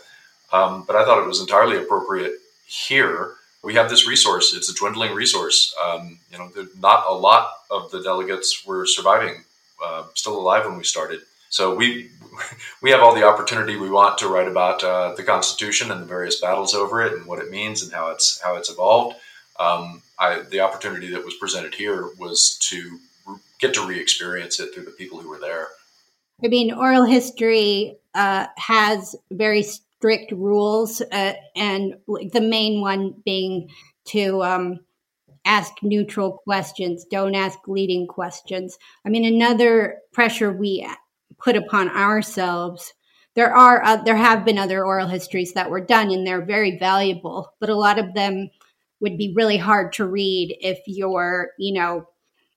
Um, 0.53 0.85
but 0.87 0.97
I 0.97 1.05
thought 1.05 1.23
it 1.23 1.27
was 1.29 1.41
entirely 1.41 1.77
appropriate 1.77 2.35
here. 2.67 3.35
We 3.63 3.75
have 3.75 3.89
this 3.89 4.09
resource; 4.09 4.55
it's 4.57 4.69
a 4.69 4.75
dwindling 4.75 5.15
resource. 5.15 5.73
Um, 5.85 6.19
you 6.33 6.39
know, 6.39 6.51
not 6.81 7.05
a 7.09 7.15
lot 7.15 7.53
of 7.71 7.93
the 7.93 8.03
delegates 8.03 8.67
were 8.67 8.87
surviving, 8.87 9.45
uh, 9.85 10.05
still 10.15 10.37
alive 10.39 10.65
when 10.67 10.77
we 10.77 10.85
started. 10.85 11.21
So 11.51 11.75
we 11.75 12.11
we 12.83 12.91
have 12.91 13.01
all 13.01 13.15
the 13.15 13.25
opportunity 13.25 13.77
we 13.77 13.91
want 13.91 14.19
to 14.19 14.29
write 14.29 14.49
about 14.49 14.83
uh, 14.85 15.15
the 15.15 15.23
Constitution 15.23 15.91
and 15.91 16.03
the 16.03 16.07
various 16.07 16.41
battles 16.41 16.75
over 16.75 17.03
it 17.03 17.13
and 17.13 17.27
what 17.27 17.39
it 17.39 17.51
means 17.51 17.83
and 17.83 17.93
how 17.93 18.11
it's 18.11 18.41
how 18.43 18.57
it's 18.57 18.71
evolved. 18.71 19.17
Um, 19.59 20.03
I, 20.19 20.43
the 20.51 20.61
opportunity 20.61 21.11
that 21.13 21.25
was 21.25 21.35
presented 21.35 21.75
here 21.75 22.11
was 22.19 22.59
to 22.71 22.99
get 23.59 23.75
to 23.75 23.87
re-experience 23.87 24.61
it 24.61 24.75
through 24.75 24.85
the 24.85 24.91
people 24.91 25.19
who 25.19 25.31
were 25.31 25.39
there. 25.39 25.69
I 26.45 26.49
mean, 26.49 26.73
oral 26.73 27.05
history 27.05 27.97
uh, 28.15 28.47
has 28.59 29.17
very 29.31 29.63
strict 29.63 30.33
rules, 30.33 31.01
uh, 31.01 31.33
and 31.55 31.95
the 32.07 32.41
main 32.43 32.83
one 32.83 33.15
being 33.25 33.71
to 34.09 34.43
um, 34.43 34.81
ask 35.47 35.73
neutral 35.83 36.43
questions, 36.45 37.07
don't 37.11 37.35
ask 37.35 37.59
leading 37.67 38.07
questions. 38.07 38.77
I 39.07 39.09
mean, 39.09 39.25
another 39.25 39.99
pressure 40.13 40.53
we 40.53 40.87
put 41.39 41.57
upon 41.57 41.89
ourselves. 41.91 42.95
There 43.35 43.55
are 43.55 43.83
uh, 43.85 43.97
there 43.97 44.17
have 44.17 44.45
been 44.45 44.59
other 44.59 44.85
oral 44.85 45.09
histories 45.09 45.53
that 45.55 45.71
were 45.71 45.85
done, 45.85 46.11
and 46.11 46.27
they're 46.27 46.45
very 46.45 46.79
valuable. 46.79 47.53
But 47.61 47.71
a 47.71 47.77
lot 47.77 47.99
of 47.99 48.15
them 48.15 48.51
would 49.01 49.19
be 49.19 49.35
really 49.37 49.59
hard 49.59 49.93
to 49.95 50.07
read 50.07 50.57
if 50.61 50.79
you're, 50.87 51.51
you 51.59 51.75
know, 51.75 52.07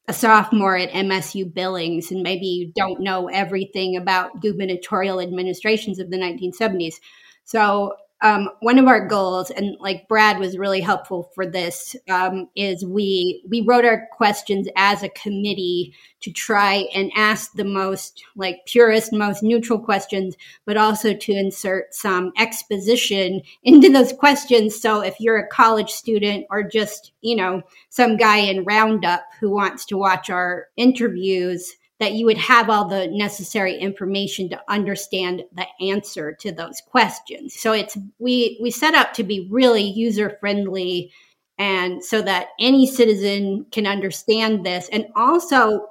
a 0.07 0.13
sophomore 0.13 0.75
at 0.75 0.89
MSU 0.89 1.53
Billings 1.53 2.11
and 2.11 2.23
maybe 2.23 2.47
you 2.47 2.71
don't 2.75 3.01
know 3.01 3.27
everything 3.27 3.95
about 3.95 4.41
gubernatorial 4.41 5.19
administrations 5.19 5.99
of 5.99 6.09
the 6.09 6.17
1970s. 6.17 6.95
So 7.43 7.93
um, 8.21 8.49
one 8.59 8.77
of 8.77 8.87
our 8.87 9.07
goals, 9.07 9.49
and 9.49 9.77
like 9.79 10.07
Brad 10.09 10.39
was 10.39 10.57
really 10.57 10.81
helpful 10.81 11.31
for 11.33 11.45
this, 11.45 11.95
um, 12.09 12.49
is 12.55 12.85
we 12.85 13.43
we 13.47 13.61
wrote 13.61 13.85
our 13.85 14.07
questions 14.11 14.67
as 14.75 15.03
a 15.03 15.09
committee 15.09 15.93
to 16.21 16.31
try 16.31 16.85
and 16.93 17.11
ask 17.15 17.53
the 17.53 17.63
most 17.63 18.21
like 18.35 18.65
purest, 18.65 19.13
most 19.13 19.41
neutral 19.41 19.79
questions, 19.79 20.35
but 20.65 20.75
also 20.75 21.13
to 21.13 21.31
insert 21.31 21.93
some 21.93 22.33
exposition 22.37 23.41
into 23.63 23.89
those 23.89 24.11
questions. 24.11 24.79
So 24.79 24.99
if 24.99 25.15
you're 25.21 25.37
a 25.37 25.47
college 25.47 25.91
student 25.91 26.45
or 26.49 26.63
just 26.63 27.13
you 27.21 27.37
know 27.37 27.61
some 27.89 28.17
guy 28.17 28.39
in 28.39 28.65
Roundup 28.65 29.23
who 29.39 29.49
wants 29.49 29.85
to 29.85 29.97
watch 29.97 30.29
our 30.29 30.67
interviews, 30.75 31.73
that 31.99 32.13
you 32.13 32.25
would 32.25 32.37
have 32.37 32.69
all 32.69 32.87
the 32.87 33.07
necessary 33.07 33.75
information 33.77 34.49
to 34.49 34.61
understand 34.69 35.43
the 35.53 35.65
answer 35.81 36.33
to 36.33 36.51
those 36.51 36.81
questions. 36.81 37.59
So 37.59 37.73
it's 37.73 37.97
we 38.19 38.57
we 38.61 38.71
set 38.71 38.95
up 38.95 39.13
to 39.13 39.23
be 39.23 39.47
really 39.51 39.83
user 39.83 40.37
friendly 40.39 41.11
and 41.57 42.03
so 42.03 42.21
that 42.21 42.47
any 42.59 42.87
citizen 42.87 43.65
can 43.71 43.85
understand 43.85 44.65
this 44.65 44.87
and 44.93 45.07
also 45.15 45.87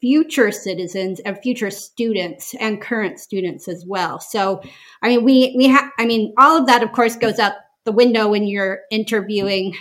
future 0.00 0.50
citizens 0.50 1.20
and 1.20 1.38
future 1.38 1.70
students 1.70 2.54
and 2.56 2.82
current 2.82 3.20
students 3.20 3.68
as 3.68 3.86
well. 3.86 4.18
So 4.18 4.60
I 5.02 5.08
mean 5.08 5.24
we 5.24 5.54
we 5.56 5.68
have 5.68 5.90
I 5.98 6.04
mean 6.04 6.34
all 6.36 6.58
of 6.58 6.66
that 6.66 6.82
of 6.82 6.92
course 6.92 7.14
goes 7.16 7.38
out 7.38 7.52
the 7.84 7.92
window 7.92 8.28
when 8.28 8.46
you're 8.46 8.80
interviewing 8.90 9.76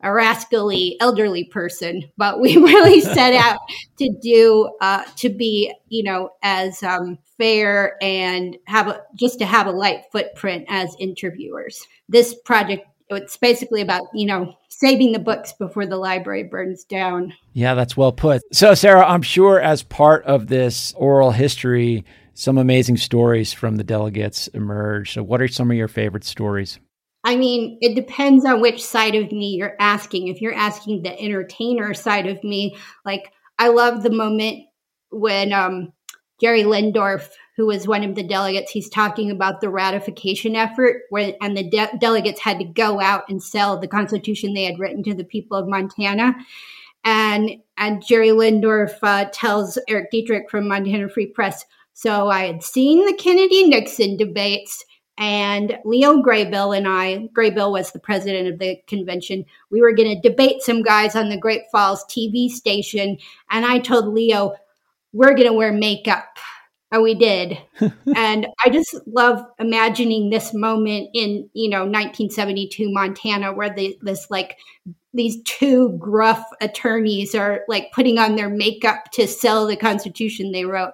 a 0.00 0.12
rascally 0.12 0.96
elderly 1.00 1.44
person, 1.44 2.04
but 2.16 2.40
we 2.40 2.56
really 2.56 3.00
set 3.00 3.34
out 3.34 3.58
to 3.98 4.10
do 4.20 4.70
uh, 4.80 5.04
to 5.16 5.28
be, 5.28 5.72
you 5.88 6.02
know, 6.02 6.30
as 6.42 6.82
um, 6.82 7.18
fair 7.36 7.96
and 8.02 8.56
have 8.66 8.88
a, 8.88 9.02
just 9.14 9.38
to 9.38 9.46
have 9.46 9.66
a 9.66 9.72
light 9.72 10.04
footprint 10.12 10.66
as 10.68 10.94
interviewers. 10.98 11.86
This 12.08 12.34
project 12.44 12.86
it's 13.10 13.36
basically 13.36 13.80
about 13.80 14.02
you 14.12 14.26
know 14.26 14.54
saving 14.68 15.12
the 15.12 15.18
books 15.18 15.52
before 15.52 15.86
the 15.86 15.96
library 15.96 16.44
burns 16.44 16.84
down. 16.84 17.34
Yeah, 17.52 17.74
that's 17.74 17.96
well 17.96 18.12
put. 18.12 18.42
So, 18.52 18.74
Sarah, 18.74 19.06
I'm 19.06 19.22
sure 19.22 19.60
as 19.60 19.82
part 19.82 20.24
of 20.24 20.48
this 20.48 20.92
oral 20.94 21.30
history, 21.30 22.04
some 22.34 22.58
amazing 22.58 22.98
stories 22.98 23.52
from 23.52 23.76
the 23.76 23.84
delegates 23.84 24.48
emerged. 24.48 25.14
So, 25.14 25.22
what 25.22 25.40
are 25.40 25.48
some 25.48 25.70
of 25.70 25.76
your 25.76 25.88
favorite 25.88 26.24
stories? 26.24 26.78
I 27.28 27.36
mean, 27.36 27.76
it 27.82 27.94
depends 27.94 28.46
on 28.46 28.62
which 28.62 28.82
side 28.82 29.14
of 29.14 29.30
me 29.32 29.48
you're 29.48 29.76
asking. 29.78 30.28
If 30.28 30.40
you're 30.40 30.54
asking 30.54 31.02
the 31.02 31.20
entertainer 31.20 31.92
side 31.92 32.26
of 32.26 32.42
me, 32.42 32.74
like 33.04 33.30
I 33.58 33.68
love 33.68 34.02
the 34.02 34.08
moment 34.08 34.64
when 35.10 35.52
um, 35.52 35.92
Jerry 36.40 36.62
Loendorf, 36.62 37.28
who 37.54 37.66
was 37.66 37.86
one 37.86 38.02
of 38.02 38.14
the 38.14 38.22
delegates, 38.22 38.70
he's 38.70 38.88
talking 38.88 39.30
about 39.30 39.60
the 39.60 39.68
ratification 39.68 40.56
effort, 40.56 41.02
where 41.10 41.34
and 41.42 41.54
the 41.54 41.68
de- 41.68 41.98
delegates 41.98 42.40
had 42.40 42.58
to 42.60 42.64
go 42.64 42.98
out 42.98 43.24
and 43.28 43.42
sell 43.42 43.78
the 43.78 43.86
Constitution 43.86 44.54
they 44.54 44.64
had 44.64 44.78
written 44.78 45.02
to 45.02 45.12
the 45.12 45.22
people 45.22 45.58
of 45.58 45.68
Montana. 45.68 46.34
And 47.04 47.58
and 47.76 48.02
Jerry 48.06 48.30
Loendorf 48.30 48.94
uh, 49.02 49.26
tells 49.34 49.76
Eric 49.86 50.10
Dietrich 50.10 50.48
from 50.48 50.66
Montana 50.66 51.10
Free 51.10 51.26
Press, 51.26 51.62
so 51.92 52.30
I 52.30 52.46
had 52.46 52.62
seen 52.62 53.04
the 53.04 53.12
Kennedy 53.12 53.68
Nixon 53.68 54.16
debates 54.16 54.82
and 55.18 55.78
Leo 55.84 56.22
Graybill 56.22 56.76
and 56.76 56.86
I, 56.86 57.28
Graybill 57.36 57.72
was 57.72 57.90
the 57.90 57.98
president 57.98 58.48
of 58.48 58.60
the 58.60 58.76
convention, 58.86 59.44
we 59.68 59.80
were 59.80 59.92
going 59.92 60.14
to 60.14 60.28
debate 60.28 60.62
some 60.62 60.80
guys 60.82 61.16
on 61.16 61.28
the 61.28 61.36
Great 61.36 61.62
Falls 61.72 62.04
TV 62.04 62.48
station. 62.48 63.18
And 63.50 63.66
I 63.66 63.80
told 63.80 64.14
Leo, 64.14 64.54
we're 65.12 65.34
going 65.34 65.48
to 65.48 65.52
wear 65.52 65.72
makeup. 65.72 66.38
And 66.92 67.02
we 67.02 67.14
did. 67.14 67.58
and 68.16 68.46
I 68.64 68.70
just 68.70 68.94
love 69.06 69.44
imagining 69.58 70.30
this 70.30 70.54
moment 70.54 71.10
in, 71.12 71.50
you 71.52 71.68
know, 71.68 71.80
1972 71.80 72.90
Montana 72.90 73.52
where 73.52 73.74
the, 73.74 73.98
this 74.00 74.30
like 74.30 74.56
these 75.12 75.42
two 75.42 75.96
gruff 75.98 76.44
attorneys 76.60 77.34
are 77.34 77.62
like 77.66 77.90
putting 77.92 78.18
on 78.18 78.36
their 78.36 78.48
makeup 78.48 79.10
to 79.14 79.26
sell 79.26 79.66
the 79.66 79.76
constitution 79.76 80.52
they 80.52 80.64
wrote. 80.64 80.92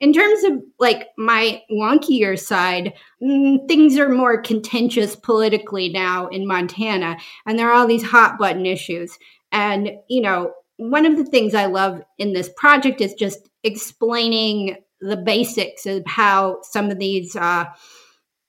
In 0.00 0.14
terms 0.14 0.44
of 0.44 0.52
like 0.78 1.08
my 1.18 1.62
wonkier 1.70 2.38
side, 2.38 2.94
mm, 3.22 3.68
things 3.68 3.98
are 3.98 4.08
more 4.08 4.40
contentious 4.40 5.14
politically 5.14 5.90
now 5.90 6.26
in 6.28 6.46
Montana, 6.46 7.18
and 7.46 7.58
there 7.58 7.68
are 7.68 7.74
all 7.74 7.86
these 7.86 8.02
hot 8.02 8.38
button 8.38 8.64
issues. 8.64 9.18
And, 9.52 9.90
you 10.08 10.22
know, 10.22 10.52
one 10.76 11.04
of 11.04 11.18
the 11.18 11.24
things 11.24 11.54
I 11.54 11.66
love 11.66 12.00
in 12.18 12.32
this 12.32 12.50
project 12.56 13.02
is 13.02 13.12
just 13.12 13.50
explaining 13.62 14.76
the 15.00 15.16
basics 15.16 15.84
of 15.84 16.02
how 16.06 16.58
some 16.62 16.90
of 16.90 16.98
these 16.98 17.36
uh, 17.36 17.66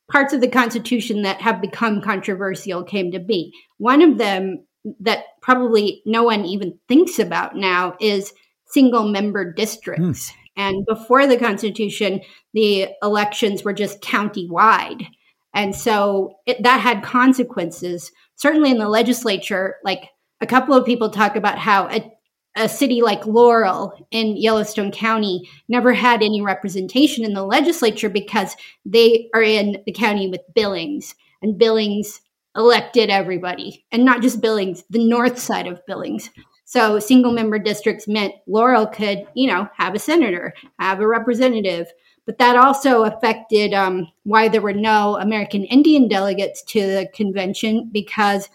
parts 0.10 0.34
of 0.34 0.42
the 0.42 0.48
Constitution 0.48 1.24
that 1.24 1.42
have 1.42 1.62
become 1.62 2.02
controversial 2.02 2.84
came 2.84 3.12
to 3.12 3.20
be. 3.20 3.54
One 3.78 4.02
of 4.02 4.18
them 4.18 4.66
that 5.02 5.26
probably 5.42 6.02
no 6.06 6.24
one 6.24 6.46
even 6.46 6.80
thinks 6.88 7.20
about 7.20 7.56
now 7.56 7.96
is 8.00 8.34
single 8.68 9.08
member 9.08 9.52
districts. 9.52 10.30
Hmm. 10.30 10.41
And 10.62 10.86
before 10.86 11.26
the 11.26 11.38
Constitution, 11.38 12.22
the 12.54 12.90
elections 13.02 13.64
were 13.64 13.74
just 13.74 14.02
county 14.02 14.48
wide. 14.48 15.08
And 15.56 15.76
so 15.76 16.36
it, 16.46 16.62
that 16.62 16.80
had 16.80 17.04
consequences. 17.04 18.12
Certainly 18.36 18.70
in 18.70 18.78
the 18.78 18.88
legislature, 18.88 19.78
like 19.84 20.10
a 20.40 20.46
couple 20.46 20.76
of 20.76 20.86
people 20.86 21.10
talk 21.10 21.36
about 21.36 21.58
how 21.58 21.90
a, 21.90 22.12
a 22.56 22.70
city 22.70 23.02
like 23.02 23.26
Laurel 23.26 24.08
in 24.12 24.38
Yellowstone 24.38 24.92
County 24.92 25.50
never 25.68 25.94
had 25.94 26.22
any 26.22 26.44
representation 26.44 27.26
in 27.26 27.34
the 27.34 27.44
legislature 27.44 28.10
because 28.10 28.56
they 28.86 29.30
are 29.34 29.42
in 29.42 29.82
the 29.88 29.92
county 29.92 30.30
with 30.30 30.42
Billings. 30.54 31.16
And 31.42 31.58
Billings 31.58 32.22
elected 32.56 33.10
everybody, 33.10 33.84
and 33.92 34.06
not 34.06 34.22
just 34.22 34.42
Billings, 34.42 34.84
the 34.92 35.08
north 35.08 35.40
side 35.40 35.66
of 35.66 35.84
Billings. 35.88 36.30
So 36.72 37.00
single 37.00 37.34
member 37.34 37.60
districts 37.60 38.08
meant 38.08 38.34
Laurel 38.48 38.88
could, 38.88 39.28
you 39.34 39.46
know, 39.46 39.68
have 39.76 39.94
a 39.94 40.00
senator, 40.00 40.54
have 40.80 41.02
a 41.02 41.08
representative. 41.08 41.92
But 42.26 42.38
that 42.38 42.56
also 42.56 43.04
affected 43.04 43.74
um, 43.74 44.08
why 44.24 44.48
there 44.48 44.62
were 44.62 44.72
no 44.72 45.18
American 45.18 45.66
Indian 45.66 46.08
delegates 46.08 46.64
to 46.68 46.80
the 46.80 47.10
convention 47.14 47.90
because 47.92 48.48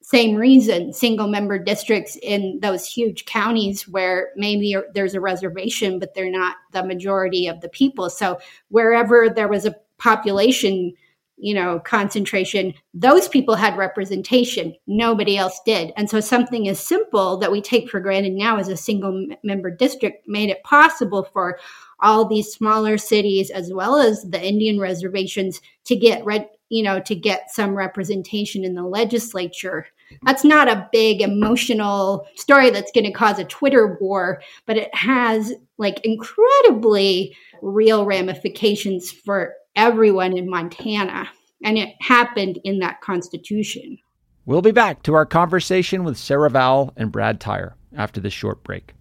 same 0.00 0.34
reason 0.34 0.94
single 0.94 1.28
member 1.28 1.58
districts 1.58 2.16
in 2.22 2.58
those 2.62 2.88
huge 2.88 3.26
counties 3.26 3.86
where 3.86 4.30
maybe 4.34 4.74
there's 4.94 5.12
a 5.12 5.20
reservation 5.20 5.98
but 5.98 6.14
they're 6.14 6.30
not 6.30 6.56
the 6.72 6.82
majority 6.82 7.46
of 7.46 7.60
the 7.60 7.68
people 7.68 8.08
so 8.08 8.38
wherever 8.68 9.28
there 9.28 9.48
was 9.48 9.66
a 9.66 9.76
population 9.98 10.94
you 11.38 11.54
know 11.54 11.80
concentration. 11.80 12.74
Those 12.94 13.28
people 13.28 13.54
had 13.54 13.76
representation. 13.76 14.74
Nobody 14.86 15.36
else 15.36 15.60
did. 15.64 15.92
And 15.96 16.10
so 16.10 16.20
something 16.20 16.68
as 16.68 16.80
simple 16.80 17.38
that 17.38 17.52
we 17.52 17.60
take 17.60 17.88
for 17.88 18.00
granted 18.00 18.32
now 18.32 18.58
as 18.58 18.68
a 18.68 18.76
single 18.76 19.26
member 19.42 19.70
district 19.70 20.26
made 20.26 20.50
it 20.50 20.62
possible 20.64 21.28
for 21.32 21.58
all 22.00 22.26
these 22.26 22.52
smaller 22.52 22.96
cities 22.96 23.50
as 23.50 23.72
well 23.72 23.98
as 23.98 24.22
the 24.22 24.40
indian 24.40 24.78
reservations 24.78 25.60
to 25.84 25.96
get 25.96 26.24
red 26.24 26.48
you 26.68 26.82
know 26.82 27.00
to 27.00 27.14
get 27.14 27.50
some 27.50 27.74
representation 27.74 28.64
in 28.64 28.74
the 28.74 28.82
legislature. 28.82 29.86
That's 30.22 30.44
not 30.44 30.68
a 30.68 30.88
big 30.92 31.20
emotional 31.20 32.26
story 32.34 32.70
that's 32.70 32.92
going 32.92 33.04
to 33.04 33.12
cause 33.12 33.38
a 33.38 33.44
Twitter 33.44 33.98
war, 34.00 34.42
but 34.66 34.76
it 34.76 34.94
has 34.94 35.52
like 35.76 36.00
incredibly 36.04 37.36
real 37.60 38.06
ramifications 38.06 39.10
for 39.10 39.54
everyone 39.78 40.36
in 40.36 40.50
Montana. 40.50 41.26
And 41.64 41.78
it 41.78 41.94
happened 42.00 42.60
in 42.64 42.80
that 42.80 43.00
constitution. 43.00 43.96
We'll 44.44 44.60
be 44.60 44.72
back 44.72 45.02
to 45.04 45.14
our 45.14 45.24
conversation 45.24 46.04
with 46.04 46.18
Sarah 46.18 46.50
Vowell 46.50 46.92
and 46.96 47.10
Brad 47.10 47.40
Tyer 47.40 47.72
after 47.96 48.20
this 48.20 48.32
short 48.32 48.62
break. 48.64 48.92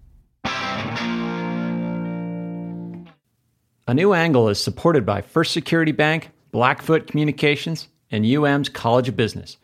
A 3.90 3.94
new 3.94 4.14
angle 4.14 4.50
is 4.50 4.62
supported 4.62 5.06
by 5.06 5.22
First 5.22 5.54
Security 5.54 5.94
Bank, 5.94 6.32
Blackfoot 6.52 7.08
Communications, 7.08 7.88
and 8.12 8.26
UM's 8.26 8.70
College 8.70 9.10
of 9.10 9.16
Business. 9.16 9.58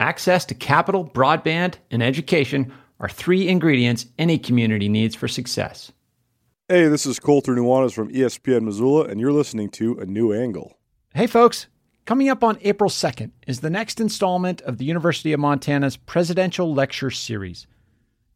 Access 0.00 0.44
to 0.46 0.54
capital, 0.54 1.04
broadband, 1.04 1.74
and 1.90 2.02
education 2.02 2.72
are 3.00 3.08
three 3.08 3.48
ingredients 3.48 4.06
any 4.18 4.38
community 4.38 4.88
needs 4.88 5.14
for 5.14 5.28
success. 5.28 5.92
Hey, 6.70 6.86
this 6.86 7.06
is 7.06 7.18
Colter 7.18 7.54
Nuanez 7.54 7.94
from 7.94 8.12
ESPN 8.12 8.60
Missoula, 8.60 9.04
and 9.04 9.18
you're 9.18 9.32
listening 9.32 9.70
to 9.70 9.98
A 10.00 10.04
New 10.04 10.34
Angle. 10.34 10.76
Hey, 11.14 11.26
folks. 11.26 11.66
Coming 12.04 12.28
up 12.28 12.44
on 12.44 12.58
April 12.60 12.90
2nd 12.90 13.30
is 13.46 13.60
the 13.60 13.70
next 13.70 14.00
installment 14.00 14.60
of 14.60 14.76
the 14.76 14.84
University 14.84 15.32
of 15.32 15.40
Montana's 15.40 15.96
Presidential 15.96 16.74
Lecture 16.74 17.10
Series. 17.10 17.66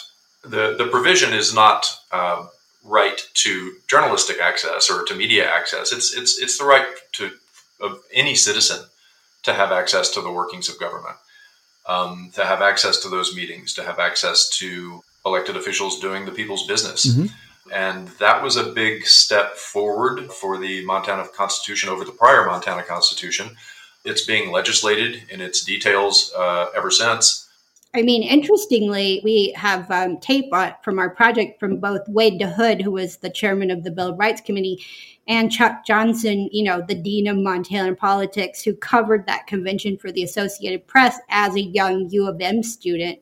the 0.42 0.76
the 0.78 0.88
provision 0.90 1.34
is 1.34 1.52
not 1.52 1.94
uh, 2.10 2.46
right 2.86 3.20
to 3.34 3.74
journalistic 3.86 4.40
access 4.40 4.90
or 4.90 5.04
to 5.04 5.14
media 5.14 5.46
access. 5.46 5.92
It's 5.92 6.16
it's 6.16 6.38
it's 6.38 6.56
the 6.56 6.64
right 6.64 6.86
to 7.12 7.32
of 7.82 8.02
any 8.14 8.34
citizen 8.34 8.80
to 9.42 9.52
have 9.52 9.72
access 9.72 10.10
to 10.10 10.20
the 10.20 10.30
workings 10.30 10.68
of 10.68 10.78
government, 10.78 11.16
um, 11.86 12.30
to 12.34 12.44
have 12.44 12.62
access 12.62 13.00
to 13.00 13.08
those 13.08 13.34
meetings, 13.34 13.74
to 13.74 13.82
have 13.82 13.98
access 13.98 14.48
to 14.58 15.02
elected 15.24 15.56
officials 15.56 16.00
doing 16.00 16.24
the 16.24 16.32
people's 16.32 16.66
business. 16.66 17.06
Mm-hmm. 17.06 17.26
And 17.72 18.08
that 18.18 18.42
was 18.42 18.56
a 18.56 18.72
big 18.72 19.06
step 19.06 19.54
forward 19.54 20.32
for 20.32 20.58
the 20.58 20.84
Montana 20.84 21.26
Constitution 21.28 21.88
over 21.88 22.04
the 22.04 22.12
prior 22.12 22.46
Montana 22.46 22.82
Constitution. 22.82 23.56
It's 24.04 24.24
being 24.24 24.50
legislated 24.50 25.24
in 25.28 25.40
its 25.40 25.64
details 25.64 26.32
uh, 26.36 26.66
ever 26.74 26.90
since. 26.90 27.48
I 27.92 28.02
mean, 28.02 28.22
interestingly, 28.22 29.20
we 29.24 29.52
have 29.56 29.90
um, 29.90 30.18
tape 30.20 30.52
from 30.84 31.00
our 31.00 31.10
project 31.10 31.58
from 31.58 31.80
both 31.80 32.08
Wade 32.08 32.40
Dahood, 32.40 32.82
who 32.82 32.92
was 32.92 33.16
the 33.16 33.30
chairman 33.30 33.70
of 33.72 33.82
the 33.82 33.90
Bill 33.90 34.10
of 34.10 34.18
Rights 34.18 34.40
Committee, 34.40 34.84
and 35.26 35.50
Chuck 35.50 35.84
Johnson, 35.84 36.48
you 36.52 36.62
know, 36.62 36.84
the 36.86 36.94
dean 36.94 37.26
of 37.26 37.36
Montana 37.36 37.96
politics, 37.96 38.62
who 38.62 38.74
covered 38.74 39.26
that 39.26 39.48
convention 39.48 39.96
for 39.96 40.12
the 40.12 40.22
Associated 40.22 40.86
Press 40.86 41.18
as 41.30 41.56
a 41.56 41.62
young 41.62 42.08
U 42.10 42.28
of 42.28 42.40
M 42.40 42.62
student. 42.62 43.18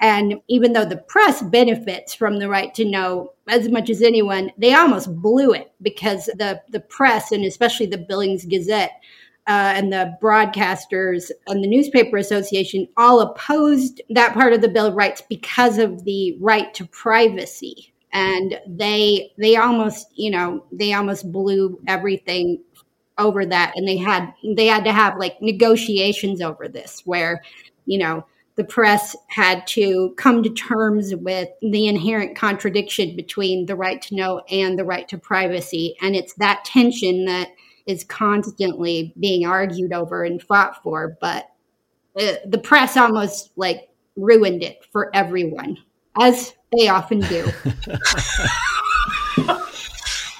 And 0.00 0.40
even 0.48 0.74
though 0.74 0.84
the 0.84 0.98
press 0.98 1.40
benefits 1.40 2.14
from 2.14 2.38
the 2.38 2.48
right 2.48 2.74
to 2.74 2.84
know 2.84 3.32
as 3.48 3.70
much 3.70 3.88
as 3.88 4.02
anyone, 4.02 4.50
they 4.58 4.74
almost 4.74 5.14
blew 5.22 5.52
it 5.52 5.72
because 5.80 6.26
the, 6.26 6.60
the 6.68 6.80
press, 6.80 7.32
and 7.32 7.44
especially 7.44 7.86
the 7.86 7.98
Billings 7.98 8.44
Gazette, 8.44 9.00
uh, 9.46 9.74
and 9.76 9.92
the 9.92 10.16
broadcasters 10.22 11.30
and 11.46 11.62
the 11.62 11.68
newspaper 11.68 12.16
association 12.16 12.88
all 12.96 13.20
opposed 13.20 14.00
that 14.10 14.32
part 14.32 14.52
of 14.52 14.62
the 14.62 14.68
bill 14.68 14.86
of 14.86 14.94
rights 14.94 15.22
because 15.28 15.78
of 15.78 16.04
the 16.04 16.36
right 16.40 16.72
to 16.74 16.86
privacy. 16.86 17.92
And 18.12 18.58
they 18.66 19.32
they 19.36 19.56
almost 19.56 20.06
you 20.14 20.30
know 20.30 20.64
they 20.72 20.92
almost 20.94 21.30
blew 21.30 21.78
everything 21.86 22.62
over 23.18 23.44
that. 23.44 23.72
And 23.76 23.86
they 23.86 23.96
had 23.96 24.32
they 24.56 24.66
had 24.66 24.84
to 24.84 24.92
have 24.92 25.18
like 25.18 25.40
negotiations 25.42 26.40
over 26.40 26.68
this 26.68 27.02
where 27.04 27.42
you 27.84 27.98
know 27.98 28.24
the 28.56 28.64
press 28.64 29.16
had 29.28 29.66
to 29.66 30.14
come 30.16 30.42
to 30.42 30.50
terms 30.50 31.14
with 31.14 31.48
the 31.60 31.88
inherent 31.88 32.36
contradiction 32.36 33.16
between 33.16 33.66
the 33.66 33.76
right 33.76 34.00
to 34.02 34.14
know 34.14 34.42
and 34.48 34.78
the 34.78 34.84
right 34.84 35.08
to 35.08 35.18
privacy. 35.18 35.96
And 36.00 36.14
it's 36.14 36.34
that 36.34 36.64
tension 36.64 37.24
that 37.24 37.48
is 37.86 38.04
constantly 38.04 39.12
being 39.18 39.46
argued 39.46 39.92
over 39.92 40.24
and 40.24 40.42
fought 40.42 40.82
for, 40.82 41.16
but 41.20 41.50
the, 42.14 42.40
the 42.46 42.58
press 42.58 42.96
almost 42.96 43.50
like 43.56 43.88
ruined 44.16 44.62
it 44.62 44.84
for 44.92 45.14
everyone, 45.14 45.76
as 46.18 46.54
they 46.76 46.88
often 46.88 47.20
do. 47.20 47.44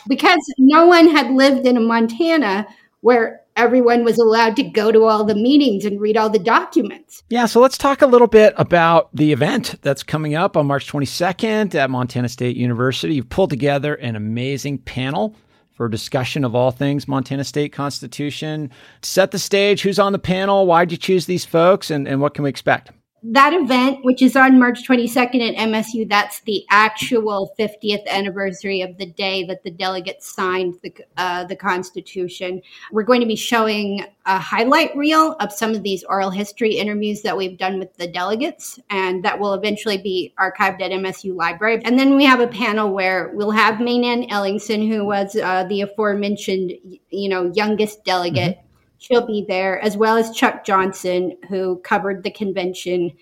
because 0.09 0.41
no 0.59 0.87
one 0.87 1.09
had 1.09 1.31
lived 1.31 1.67
in 1.67 1.77
a 1.77 1.81
Montana 1.81 2.67
where 3.01 3.41
everyone 3.57 4.05
was 4.05 4.19
allowed 4.19 4.57
to 4.57 4.63
go 4.63 4.91
to 4.91 5.05
all 5.05 5.25
the 5.25 5.35
meetings 5.35 5.85
and 5.85 6.01
read 6.01 6.17
all 6.17 6.31
the 6.31 6.39
documents. 6.39 7.23
Yeah, 7.29 7.47
so 7.47 7.61
let's 7.61 7.79
talk 7.79 8.03
a 8.03 8.07
little 8.07 8.27
bit 8.27 8.55
about 8.57 9.15
the 9.15 9.33
event 9.33 9.77
that's 9.83 10.03
coming 10.03 10.35
up 10.35 10.57
on 10.57 10.67
March 10.67 10.91
22nd 10.91 11.75
at 11.75 11.91
Montana 11.91 12.29
State 12.29 12.57
University. 12.57 13.15
You've 13.15 13.29
pulled 13.29 13.51
together 13.51 13.95
an 13.95 14.17
amazing 14.17 14.79
panel 14.79 15.37
for 15.75 15.89
discussion 15.89 16.45
of 16.45 16.55
all 16.55 16.71
things 16.71 17.07
Montana 17.07 17.45
State 17.45 17.73
Constitution. 17.73 18.71
Set 19.03 19.31
the 19.31 19.39
stage. 19.39 19.83
Who's 19.83 19.99
on 19.99 20.13
the 20.13 20.19
panel? 20.19 20.67
Why'd 20.67 20.93
you 20.93 20.97
choose 20.97 21.27
these 21.27 21.45
folks? 21.45 21.91
And, 21.91 22.09
and 22.09 22.21
what 22.21 22.35
can 22.35 22.45
we 22.45 22.51
expect? 22.51 22.91
That 23.27 23.55
event, 23.55 24.05
which 24.05 24.21
is 24.21 24.37
on 24.37 24.59
March 24.59 24.87
22nd 24.87 25.49
at 25.49 25.57
MSU, 25.57 26.07
that's 26.07 26.41
the 26.41 26.63
actual 26.69 27.55
50th 27.59 28.07
anniversary 28.07 28.83
of 28.83 28.99
the 28.99 29.07
day 29.07 29.45
that 29.45 29.63
the 29.63 29.71
delegates 29.71 30.31
signed 30.31 30.75
the, 30.83 30.95
uh, 31.17 31.45
the 31.45 31.57
Constitution. 31.57 32.61
We're 32.93 33.03
going 33.03 33.23
to 33.23 33.27
be 33.27 33.35
showing 33.35 34.05
a 34.27 34.39
highlight 34.39 34.95
reel 34.95 35.37
of 35.41 35.53
some 35.53 35.75
of 35.75 35.83
these 35.83 36.05
oral 36.05 36.29
history 36.29 36.75
interviews 36.75 37.23
that 37.23 37.35
we've 37.35 37.57
done 37.57 37.79
with 37.79 37.97
the 37.97 38.07
delegates, 38.07 38.79
and 38.91 39.25
that 39.25 39.41
will 39.41 39.55
eventually 39.55 39.97
be 39.97 40.35
archived 40.39 40.83
at 40.83 40.91
MSU 40.91 41.35
Library. 41.35 41.81
And 41.83 41.99
then 41.99 42.17
we 42.17 42.27
have 42.27 42.41
a 42.41 42.49
panel 42.49 42.93
where 42.93 43.31
we'll 43.33 43.53
have 43.53 43.81
Mae 43.81 44.01
Nan 44.01 44.29
Ellingson, 44.29 44.87
who 44.87 45.03
was 45.07 45.35
uh, 45.35 45.65
the 45.65 45.81
aforementioned, 45.81 46.73
you 47.09 47.31
know, 47.31 47.51
youngest 47.55 48.05
delegate. 48.05 48.57
Mm-hmm 48.57 48.64
She'll 48.99 49.27
be 49.27 49.45
there, 49.47 49.81
as 49.81 49.97
well 49.97 50.17
as 50.17 50.35
Chuck 50.35 50.65
Johnson, 50.65 51.37
who 51.49 51.77
covered 51.79 52.23
the 52.23 52.31
convention, 52.31 53.13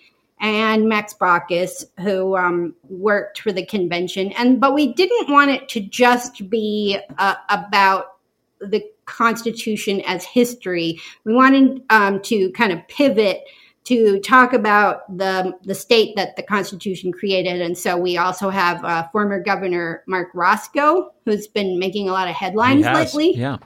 and 0.40 0.88
Max 0.88 1.14
Baucus, 1.14 1.84
who 2.00 2.36
um, 2.36 2.74
worked 2.88 3.40
for 3.40 3.52
the 3.52 3.64
convention. 3.64 4.32
And 4.32 4.60
but 4.60 4.74
we 4.74 4.92
didn't 4.92 5.30
want 5.30 5.50
it 5.50 5.68
to 5.70 5.80
just 5.80 6.50
be 6.50 6.98
uh, 7.18 7.36
about 7.48 8.16
the 8.60 8.82
Constitution 9.04 10.00
as 10.02 10.24
history. 10.24 11.00
We 11.24 11.34
wanted 11.34 11.82
um, 11.90 12.20
to 12.22 12.50
kind 12.52 12.72
of 12.72 12.86
pivot 12.88 13.42
to 13.84 14.20
talk 14.20 14.52
about 14.52 15.16
the 15.16 15.52
the 15.64 15.74
state 15.74 16.14
that 16.16 16.36
the 16.36 16.42
Constitution 16.42 17.12
created, 17.12 17.60
and 17.60 17.76
so 17.76 17.96
we 17.96 18.16
also 18.16 18.50
have 18.50 18.84
uh, 18.84 19.08
former 19.10 19.40
Governor 19.40 20.04
Marc 20.06 20.32
Racicot, 20.34 21.10
who's 21.24 21.46
been 21.46 21.78
making 21.78 22.08
a 22.08 22.12
lot 22.12 22.28
of 22.28 22.34
headlines 22.34 22.84
lately. 22.84 23.34
Yeah. 23.36 23.58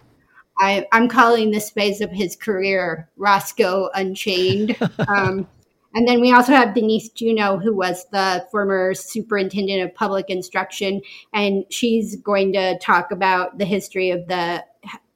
I, 0.59 0.87
am 0.93 1.09
calling 1.09 1.51
this 1.51 1.71
phase 1.71 2.01
of 2.01 2.11
his 2.11 2.37
career 2.37 3.11
Racicot 3.19 3.91
Unchained. 3.95 4.77
um, 5.09 5.47
and 5.95 6.07
then 6.07 6.21
we 6.21 6.33
also 6.33 6.53
have 6.53 6.75
Denise 6.75 7.09
Juneau, 7.09 7.59
who 7.59 7.75
was 7.75 8.07
the 8.13 8.47
former 8.51 8.93
superintendent 8.93 9.83
of 9.83 9.95
public 9.95 10.29
instruction, 10.29 11.01
and 11.33 11.65
she's 11.71 12.17
going 12.17 12.53
to 12.53 12.79
talk 12.79 13.11
about 13.11 13.57
the 13.57 13.65
history 13.65 14.11
of 14.11 14.27
the 14.29 14.65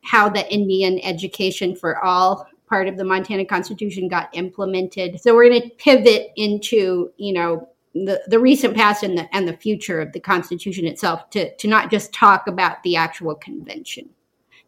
how 0.02 0.28
the 0.28 0.50
Indian 0.52 0.98
Education 1.00 1.76
for 1.76 2.02
All 2.02 2.46
part 2.66 2.88
of 2.88 2.96
the 2.96 3.04
Montana 3.04 3.44
Constitution 3.44 4.08
got 4.08 4.30
implemented. 4.32 5.20
So 5.20 5.34
we're 5.34 5.50
going 5.50 5.62
to 5.62 5.70
pivot 5.76 6.30
into, 6.36 7.12
you 7.18 7.32
know, 7.34 7.68
the, 7.92 8.22
the 8.28 8.38
recent 8.38 8.76
past 8.76 9.02
and 9.02 9.18
the 9.18 9.28
and 9.34 9.48
the 9.48 9.56
future 9.56 10.00
of 10.00 10.12
the 10.12 10.20
Constitution 10.20 10.86
itself 10.86 11.28
to, 11.30 11.54
to 11.56 11.68
not 11.68 11.90
just 11.90 12.12
talk 12.12 12.46
about 12.46 12.82
the 12.84 12.96
actual 12.96 13.34
convention, 13.34 14.08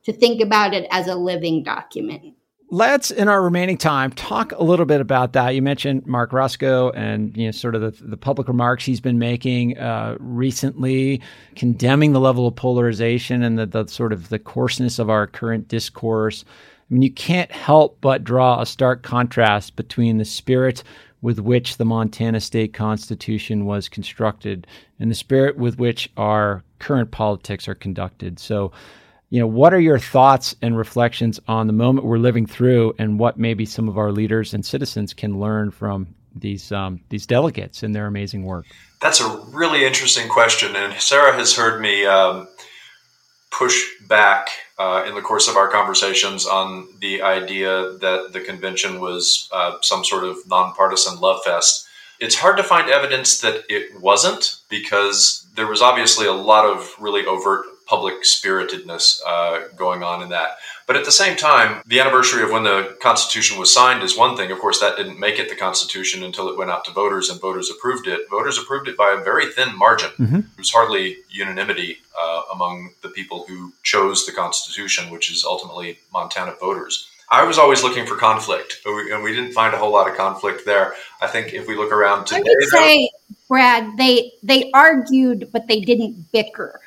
to 0.04 0.12
think 0.12 0.40
about 0.40 0.74
it 0.74 0.86
as 0.90 1.06
a 1.06 1.14
living 1.14 1.62
document. 1.62 2.34
Let's, 2.74 3.10
in 3.10 3.28
our 3.28 3.42
remaining 3.42 3.76
time, 3.76 4.12
talk 4.12 4.52
a 4.52 4.64
little 4.64 4.86
bit 4.86 5.02
about 5.02 5.34
that. 5.34 5.54
You 5.54 5.60
mentioned 5.60 6.06
Marc 6.06 6.30
Racicot 6.30 6.96
and 6.96 7.36
you 7.36 7.44
know 7.44 7.50
sort 7.50 7.74
of 7.74 7.82
the, 7.82 7.90
the 8.06 8.16
public 8.16 8.48
remarks 8.48 8.86
he's 8.86 9.00
been 9.00 9.18
making 9.18 9.76
uh, 9.76 10.16
recently, 10.18 11.20
condemning 11.54 12.14
the 12.14 12.20
level 12.20 12.46
of 12.46 12.56
polarization 12.56 13.42
and 13.42 13.58
the, 13.58 13.66
the 13.66 13.86
sort 13.88 14.10
of 14.10 14.30
the 14.30 14.38
coarseness 14.38 14.98
of 14.98 15.10
our 15.10 15.26
current 15.26 15.68
discourse. 15.68 16.46
I 16.48 16.94
mean, 16.94 17.02
you 17.02 17.12
can't 17.12 17.52
help 17.52 17.98
but 18.00 18.24
draw 18.24 18.62
a 18.62 18.64
stark 18.64 19.02
contrast 19.02 19.76
between 19.76 20.16
the 20.16 20.24
spirit 20.24 20.82
with 21.20 21.40
which 21.40 21.76
the 21.76 21.84
Montana 21.84 22.40
state 22.40 22.72
constitution 22.72 23.66
was 23.66 23.88
constructed 23.88 24.66
and 24.98 25.10
the 25.10 25.14
spirit 25.14 25.58
with 25.58 25.78
which 25.78 26.10
our 26.16 26.64
current 26.78 27.10
politics 27.10 27.68
are 27.68 27.74
conducted. 27.74 28.38
So, 28.38 28.72
you 29.32 29.40
know, 29.40 29.46
what 29.46 29.72
are 29.72 29.80
your 29.80 29.98
thoughts 29.98 30.54
and 30.60 30.76
reflections 30.76 31.40
on 31.48 31.66
the 31.66 31.72
moment 31.72 32.04
we're 32.06 32.18
living 32.18 32.44
through 32.44 32.94
and 32.98 33.18
what 33.18 33.38
maybe 33.38 33.64
some 33.64 33.88
of 33.88 33.96
our 33.96 34.12
leaders 34.12 34.52
and 34.52 34.62
citizens 34.62 35.14
can 35.14 35.40
learn 35.40 35.70
from 35.70 36.14
these 36.34 36.70
um, 36.70 37.00
these 37.08 37.24
delegates 37.24 37.82
and 37.82 37.94
their 37.94 38.06
amazing 38.06 38.44
work? 38.44 38.66
That's 39.00 39.22
a 39.22 39.38
really 39.48 39.86
interesting 39.86 40.28
question, 40.28 40.76
and 40.76 40.92
Sarah 41.00 41.32
has 41.32 41.56
heard 41.56 41.80
me 41.80 42.04
um, 42.04 42.46
push 43.50 43.82
back 44.06 44.48
uh, 44.78 45.06
in 45.08 45.14
the 45.14 45.22
course 45.22 45.48
of 45.48 45.56
our 45.56 45.68
conversations 45.68 46.44
on 46.44 46.88
the 47.00 47.22
idea 47.22 47.96
that 48.00 48.34
the 48.34 48.40
convention 48.40 49.00
was 49.00 49.48
uh, 49.50 49.78
some 49.80 50.04
sort 50.04 50.24
of 50.24 50.46
nonpartisan 50.46 51.20
love 51.20 51.42
fest. 51.42 51.86
It's 52.20 52.34
hard 52.34 52.58
to 52.58 52.62
find 52.62 52.90
evidence 52.90 53.40
that 53.40 53.64
it 53.70 53.98
wasn't 53.98 54.56
because 54.68 55.46
there 55.56 55.66
was 55.66 55.80
obviously 55.80 56.26
a 56.26 56.32
lot 56.32 56.66
of 56.66 56.94
really 57.00 57.24
overt 57.24 57.64
public 57.92 58.24
spiritedness 58.24 59.20
uh, 59.26 59.68
going 59.76 60.02
on 60.02 60.22
in 60.22 60.30
that. 60.30 60.56
But 60.86 60.96
at 60.96 61.04
the 61.04 61.12
same 61.12 61.36
time, 61.36 61.82
the 61.86 62.00
anniversary 62.00 62.42
of 62.42 62.50
when 62.50 62.62
the 62.62 62.96
Constitution 63.02 63.58
was 63.58 63.70
signed 63.70 64.02
is 64.02 64.16
one 64.16 64.34
thing. 64.34 64.50
Of 64.50 64.60
course, 64.60 64.80
that 64.80 64.96
didn't 64.96 65.20
make 65.20 65.38
it 65.38 65.50
the 65.50 65.54
Constitution 65.54 66.22
until 66.22 66.48
it 66.48 66.56
went 66.56 66.70
out 66.70 66.86
to 66.86 66.90
voters 66.90 67.28
and 67.28 67.38
voters 67.38 67.70
approved 67.70 68.06
it. 68.08 68.30
Voters 68.30 68.56
approved 68.56 68.88
it 68.88 68.96
by 68.96 69.10
a 69.12 69.22
very 69.22 69.52
thin 69.52 69.76
margin. 69.76 70.08
Mm-hmm. 70.18 70.40
There 70.40 70.62
was 70.64 70.72
hardly 70.72 71.18
unanimity 71.28 71.98
uh, 72.18 72.42
among 72.54 72.94
the 73.02 73.10
people 73.10 73.44
who 73.46 73.74
chose 73.82 74.24
the 74.24 74.32
Constitution, 74.32 75.10
which 75.10 75.30
is 75.30 75.44
ultimately 75.44 75.98
Montana 76.14 76.54
voters. 76.58 77.10
I 77.30 77.44
was 77.44 77.58
always 77.58 77.82
looking 77.82 78.06
for 78.06 78.16
conflict, 78.16 78.78
and 78.86 79.22
we 79.22 79.34
didn't 79.34 79.52
find 79.52 79.74
a 79.74 79.78
whole 79.78 79.92
lot 79.92 80.08
of 80.08 80.16
conflict 80.16 80.64
there. 80.64 80.94
I 81.20 81.26
think 81.26 81.52
if 81.52 81.68
we 81.68 81.76
look 81.76 81.92
around 81.92 82.26
today, 82.26 82.40
I 82.40 82.54
would 82.58 82.68
say, 82.68 83.10
Brad, 83.48 83.98
they 83.98 84.32
they 84.42 84.70
argued, 84.72 85.50
but 85.52 85.66
they 85.66 85.80
didn't 85.80 86.32
bicker. 86.32 86.80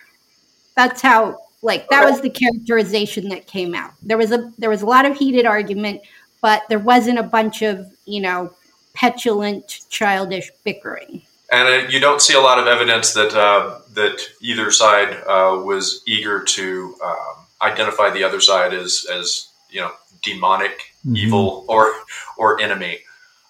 That's 0.76 1.02
how 1.02 1.40
like 1.62 1.90
that 1.90 2.06
was 2.06 2.22
the 2.22 2.30
characterization 2.30 3.30
that 3.30 3.48
came 3.48 3.74
out. 3.74 3.92
There 4.04 4.18
was 4.18 4.32
a 4.32 4.52
there 4.58 4.70
was 4.70 4.82
a 4.82 4.86
lot 4.86 5.06
of 5.06 5.18
heated 5.18 5.46
argument, 5.46 6.02
but 6.42 6.64
there 6.70 6.80
wasn't 6.80 7.18
a 7.18 7.24
bunch 7.24 7.62
of 7.62 7.92
you 8.06 8.22
know 8.22 8.54
petulant, 8.94 9.82
childish 9.90 10.52
bickering. 10.64 11.22
And 11.52 11.68
uh, 11.68 11.88
you 11.90 12.00
don't 12.00 12.22
see 12.22 12.34
a 12.34 12.40
lot 12.40 12.60
of 12.60 12.68
evidence 12.68 13.14
that 13.14 13.34
uh, 13.34 13.80
that 13.94 14.22
either 14.42 14.72
side 14.72 15.14
uh, 15.28 15.62
was 15.64 16.04
eager 16.08 16.44
to 16.44 16.96
um, 17.04 17.46
identify 17.62 18.10
the 18.10 18.24
other 18.24 18.42
side 18.42 18.74
as 18.74 19.06
as 19.12 19.50
you 19.70 19.82
know 19.82 19.92
demonic, 20.22 20.94
mm-hmm. 21.06 21.18
evil, 21.18 21.66
or 21.68 21.92
or 22.38 22.60
enemy. 22.60 23.00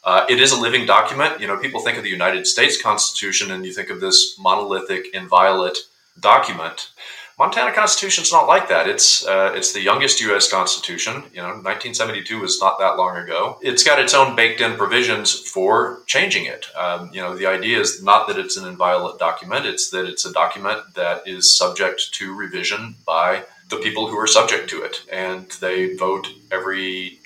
Uh, 0.03 0.23
it 0.29 0.39
is 0.39 0.51
a 0.51 0.59
living 0.59 0.85
document. 0.85 1.41
You 1.41 1.47
know, 1.47 1.57
people 1.57 1.81
think 1.81 1.97
of 1.97 2.03
the 2.03 2.09
United 2.09 2.45
States 2.45 2.79
Constitution, 2.79 3.51
and 3.51 3.65
you 3.65 3.73
think 3.73 3.89
of 3.89 3.99
this 3.99 4.37
monolithic, 4.39 5.07
inviolate 5.15 5.77
document. 6.19 6.89
Montana 7.37 7.73
Constitution 7.73 8.21
is 8.21 8.31
not 8.31 8.47
like 8.47 8.69
that. 8.69 8.87
It's 8.87 9.25
uh, 9.25 9.51
it's 9.53 9.73
the 9.73 9.81
youngest 9.81 10.21
U.S. 10.21 10.49
Constitution. 10.49 11.15
You 11.33 11.41
know, 11.41 11.49
1972 11.49 12.39
was 12.39 12.61
not 12.61 12.79
that 12.79 12.97
long 12.97 13.17
ago. 13.17 13.59
It's 13.61 13.83
got 13.83 13.99
its 13.99 14.13
own 14.13 14.37
baked-in 14.37 14.77
provisions 14.77 15.33
for 15.33 16.01
changing 16.05 16.45
it. 16.45 16.67
Um, 16.77 17.09
you 17.11 17.21
know, 17.21 17.35
the 17.35 17.47
idea 17.47 17.79
is 17.79 18.01
not 18.01 18.27
that 18.27 18.37
it's 18.39 18.55
an 18.55 18.65
inviolate 18.65 19.19
document; 19.19 19.65
it's 19.65 19.89
that 19.89 20.05
it's 20.05 20.25
a 20.25 20.31
document 20.31 20.79
that 20.93 21.27
is 21.27 21.51
subject 21.51 22.13
to 22.13 22.33
revision 22.33 22.95
by 23.05 23.43
the 23.69 23.77
people 23.77 24.07
who 24.07 24.17
are 24.17 24.27
subject 24.27 24.69
to 24.69 24.83
it, 24.83 25.01
and 25.11 25.51
they 25.59 25.95
vote 25.95 26.27
every. 26.51 27.19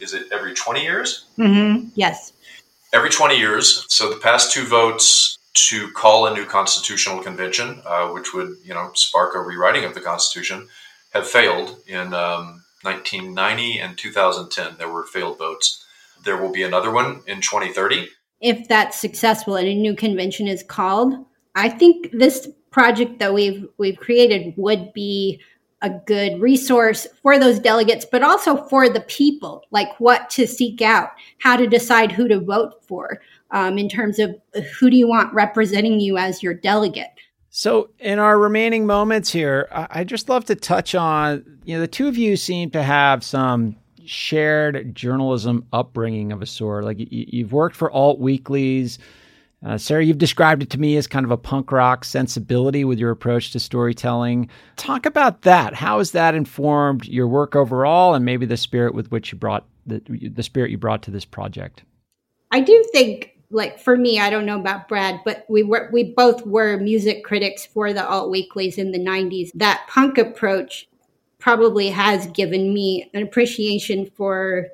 Is 0.00 0.12
it 0.12 0.26
every 0.32 0.52
20 0.54 0.82
years? 0.82 1.26
Mm-hmm. 1.38 1.90
Yes. 1.94 2.32
Every 2.92 3.10
20 3.10 3.38
years. 3.38 3.86
So 3.88 4.10
the 4.10 4.18
past 4.18 4.50
two 4.50 4.66
votes 4.66 5.31
to 5.54 5.90
call 5.92 6.26
a 6.26 6.34
new 6.34 6.46
constitutional 6.46 7.22
convention, 7.22 7.82
uh, 7.84 8.08
which 8.08 8.32
would 8.34 8.56
you 8.64 8.74
know 8.74 8.90
spark 8.94 9.34
a 9.34 9.40
rewriting 9.40 9.84
of 9.84 9.94
the 9.94 10.00
Constitution, 10.00 10.68
have 11.12 11.28
failed 11.28 11.78
in 11.86 12.14
um, 12.14 12.62
1990 12.82 13.80
and 13.80 13.98
2010. 13.98 14.78
There 14.78 14.88
were 14.88 15.04
failed 15.04 15.38
votes. 15.38 15.84
There 16.24 16.40
will 16.40 16.52
be 16.52 16.62
another 16.62 16.90
one 16.90 17.22
in 17.26 17.40
2030. 17.40 18.08
If 18.40 18.66
that's 18.68 18.98
successful 18.98 19.56
and 19.56 19.68
a 19.68 19.74
new 19.74 19.94
convention 19.94 20.48
is 20.48 20.62
called, 20.62 21.14
I 21.54 21.68
think 21.68 22.10
this 22.12 22.48
project 22.70 23.18
that 23.18 23.34
we've 23.34 23.68
we've 23.78 23.98
created 23.98 24.54
would 24.56 24.92
be 24.92 25.40
a 25.82 25.90
good 25.90 26.40
resource 26.40 27.06
for 27.22 27.38
those 27.38 27.58
delegates, 27.58 28.04
but 28.04 28.22
also 28.22 28.56
for 28.68 28.88
the 28.88 29.00
people, 29.02 29.64
like 29.70 29.88
what 30.00 30.30
to 30.30 30.46
seek 30.46 30.80
out, 30.80 31.10
how 31.38 31.56
to 31.56 31.66
decide 31.66 32.12
who 32.12 32.28
to 32.28 32.40
vote 32.40 32.82
for 32.86 33.20
um, 33.50 33.78
in 33.78 33.88
terms 33.88 34.18
of 34.18 34.34
who 34.78 34.88
do 34.88 34.96
you 34.96 35.08
want 35.08 35.34
representing 35.34 36.00
you 36.00 36.16
as 36.16 36.42
your 36.42 36.54
delegate. 36.54 37.10
So, 37.50 37.90
in 37.98 38.18
our 38.18 38.38
remaining 38.38 38.86
moments 38.86 39.30
here, 39.30 39.68
I'd 39.70 40.08
just 40.08 40.30
love 40.30 40.46
to 40.46 40.54
touch 40.54 40.94
on 40.94 41.44
you 41.64 41.74
know 41.74 41.80
the 41.80 41.88
two 41.88 42.08
of 42.08 42.16
you 42.16 42.36
seem 42.36 42.70
to 42.70 42.82
have 42.82 43.22
some 43.22 43.76
shared 44.04 44.94
journalism 44.94 45.66
upbringing 45.72 46.32
of 46.32 46.42
a 46.42 46.46
sort. 46.46 46.84
Like 46.84 46.96
you've 46.98 47.52
worked 47.52 47.76
for 47.76 47.90
alt 47.90 48.18
weeklies. 48.18 48.98
Uh, 49.64 49.78
Sarah, 49.78 50.04
you've 50.04 50.18
described 50.18 50.62
it 50.62 50.70
to 50.70 50.80
me 50.80 50.96
as 50.96 51.06
kind 51.06 51.24
of 51.24 51.30
a 51.30 51.36
punk 51.36 51.70
rock 51.70 52.04
sensibility 52.04 52.84
with 52.84 52.98
your 52.98 53.10
approach 53.10 53.52
to 53.52 53.60
storytelling. 53.60 54.48
Talk 54.76 55.06
about 55.06 55.42
that. 55.42 55.74
How 55.74 55.98
has 55.98 56.10
that 56.12 56.34
informed 56.34 57.06
your 57.06 57.28
work 57.28 57.54
overall, 57.54 58.14
and 58.14 58.24
maybe 58.24 58.44
the 58.44 58.56
spirit 58.56 58.94
with 58.94 59.10
which 59.12 59.30
you 59.30 59.38
brought 59.38 59.66
the, 59.86 60.02
the 60.08 60.42
spirit 60.42 60.70
you 60.70 60.78
brought 60.78 61.02
to 61.04 61.12
this 61.12 61.24
project? 61.24 61.84
I 62.50 62.60
do 62.60 62.84
think 62.92 63.32
like 63.52 63.78
for 63.78 63.96
me, 63.96 64.18
I 64.18 64.30
don't 64.30 64.46
know 64.46 64.58
about 64.58 64.88
Brad, 64.88 65.20
but 65.24 65.44
we 65.48 65.62
were 65.62 65.88
we 65.92 66.04
both 66.04 66.44
were 66.46 66.78
music 66.78 67.22
critics 67.22 67.64
for 67.64 67.92
the 67.92 68.06
alt 68.06 68.30
weeklies 68.30 68.78
in 68.78 68.90
the 68.90 68.98
90s. 68.98 69.50
That 69.54 69.86
punk 69.88 70.18
approach 70.18 70.88
probably 71.38 71.90
has 71.90 72.26
given 72.28 72.72
me 72.72 73.10
an 73.14 73.22
appreciation 73.22 74.10
for 74.16 74.68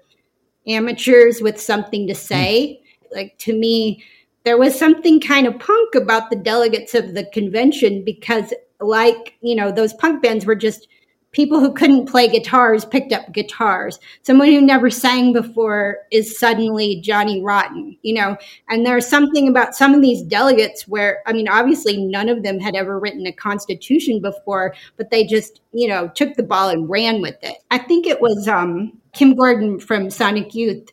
amateurs 0.66 1.40
with 1.40 1.61
something 1.61 2.07
to 2.07 2.14
say. 2.14 2.81
Mm. 2.81 3.16
Like 3.16 3.38
to 3.38 3.53
me, 3.53 4.05
there 4.48 4.56
was 4.56 4.78
something 4.78 5.20
kind 5.20 5.46
of 5.46 5.58
punk 5.58 5.94
about 5.94 6.30
the 6.30 6.37
delegates 6.37 6.94
of 6.94 7.12
the 7.12 7.26
convention 7.34 8.02
because 8.02 8.54
like, 8.80 9.37
you 9.42 9.54
know, 9.54 9.70
those 9.70 9.92
punk 9.92 10.22
bands 10.22 10.46
were 10.46 10.54
just 10.54 10.88
people 11.32 11.61
who 11.61 11.70
couldn't 11.70 12.06
play 12.06 12.28
guitars 12.28 12.87
picked 12.87 13.12
up 13.12 13.30
guitars. 13.34 14.00
Someone 14.22 14.48
who 14.48 14.62
never 14.62 14.88
sang 14.88 15.34
before 15.34 15.98
is 16.11 16.38
suddenly 16.38 16.98
Johnny 17.02 17.42
Rotten, 17.42 17.94
you 18.00 18.14
know. 18.14 18.38
And 18.70 18.87
there's 18.87 19.06
something 19.06 19.48
about 19.48 19.74
some 19.74 19.92
of 19.92 20.00
these 20.00 20.22
delegates 20.22 20.88
where, 20.88 21.20
I 21.26 21.34
mean, 21.34 21.46
obviously 21.46 21.98
none 21.98 22.30
of 22.30 22.42
them 22.42 22.58
had 22.58 22.74
ever 22.74 22.98
written 22.98 23.26
a 23.26 23.32
constitution 23.32 24.18
before, 24.22 24.74
but 24.96 25.11
they 25.11 25.26
just, 25.26 25.61
you 25.72 25.88
know, 25.88 26.08
took 26.14 26.37
the 26.37 26.42
ball 26.42 26.70
and 26.70 26.88
ran 26.88 27.20
with 27.20 27.37
it. 27.42 27.58
I 27.70 27.76
think 27.76 28.06
it 28.06 28.22
was 28.22 28.48
um, 28.48 28.98
Kim 29.12 29.34
Gordon 29.34 29.78
from 29.78 30.08
Sonic 30.08 30.54
Youth, 30.54 30.88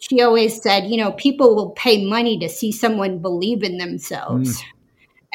she 0.00 0.22
always 0.22 0.60
said, 0.60 0.86
you 0.86 0.96
know, 0.96 1.12
people 1.12 1.54
will 1.54 1.70
pay 1.70 2.04
money 2.04 2.38
to 2.38 2.48
see 2.48 2.72
someone 2.72 3.18
believe 3.18 3.62
in 3.62 3.76
themselves. 3.78 4.60
Mm. 4.60 4.64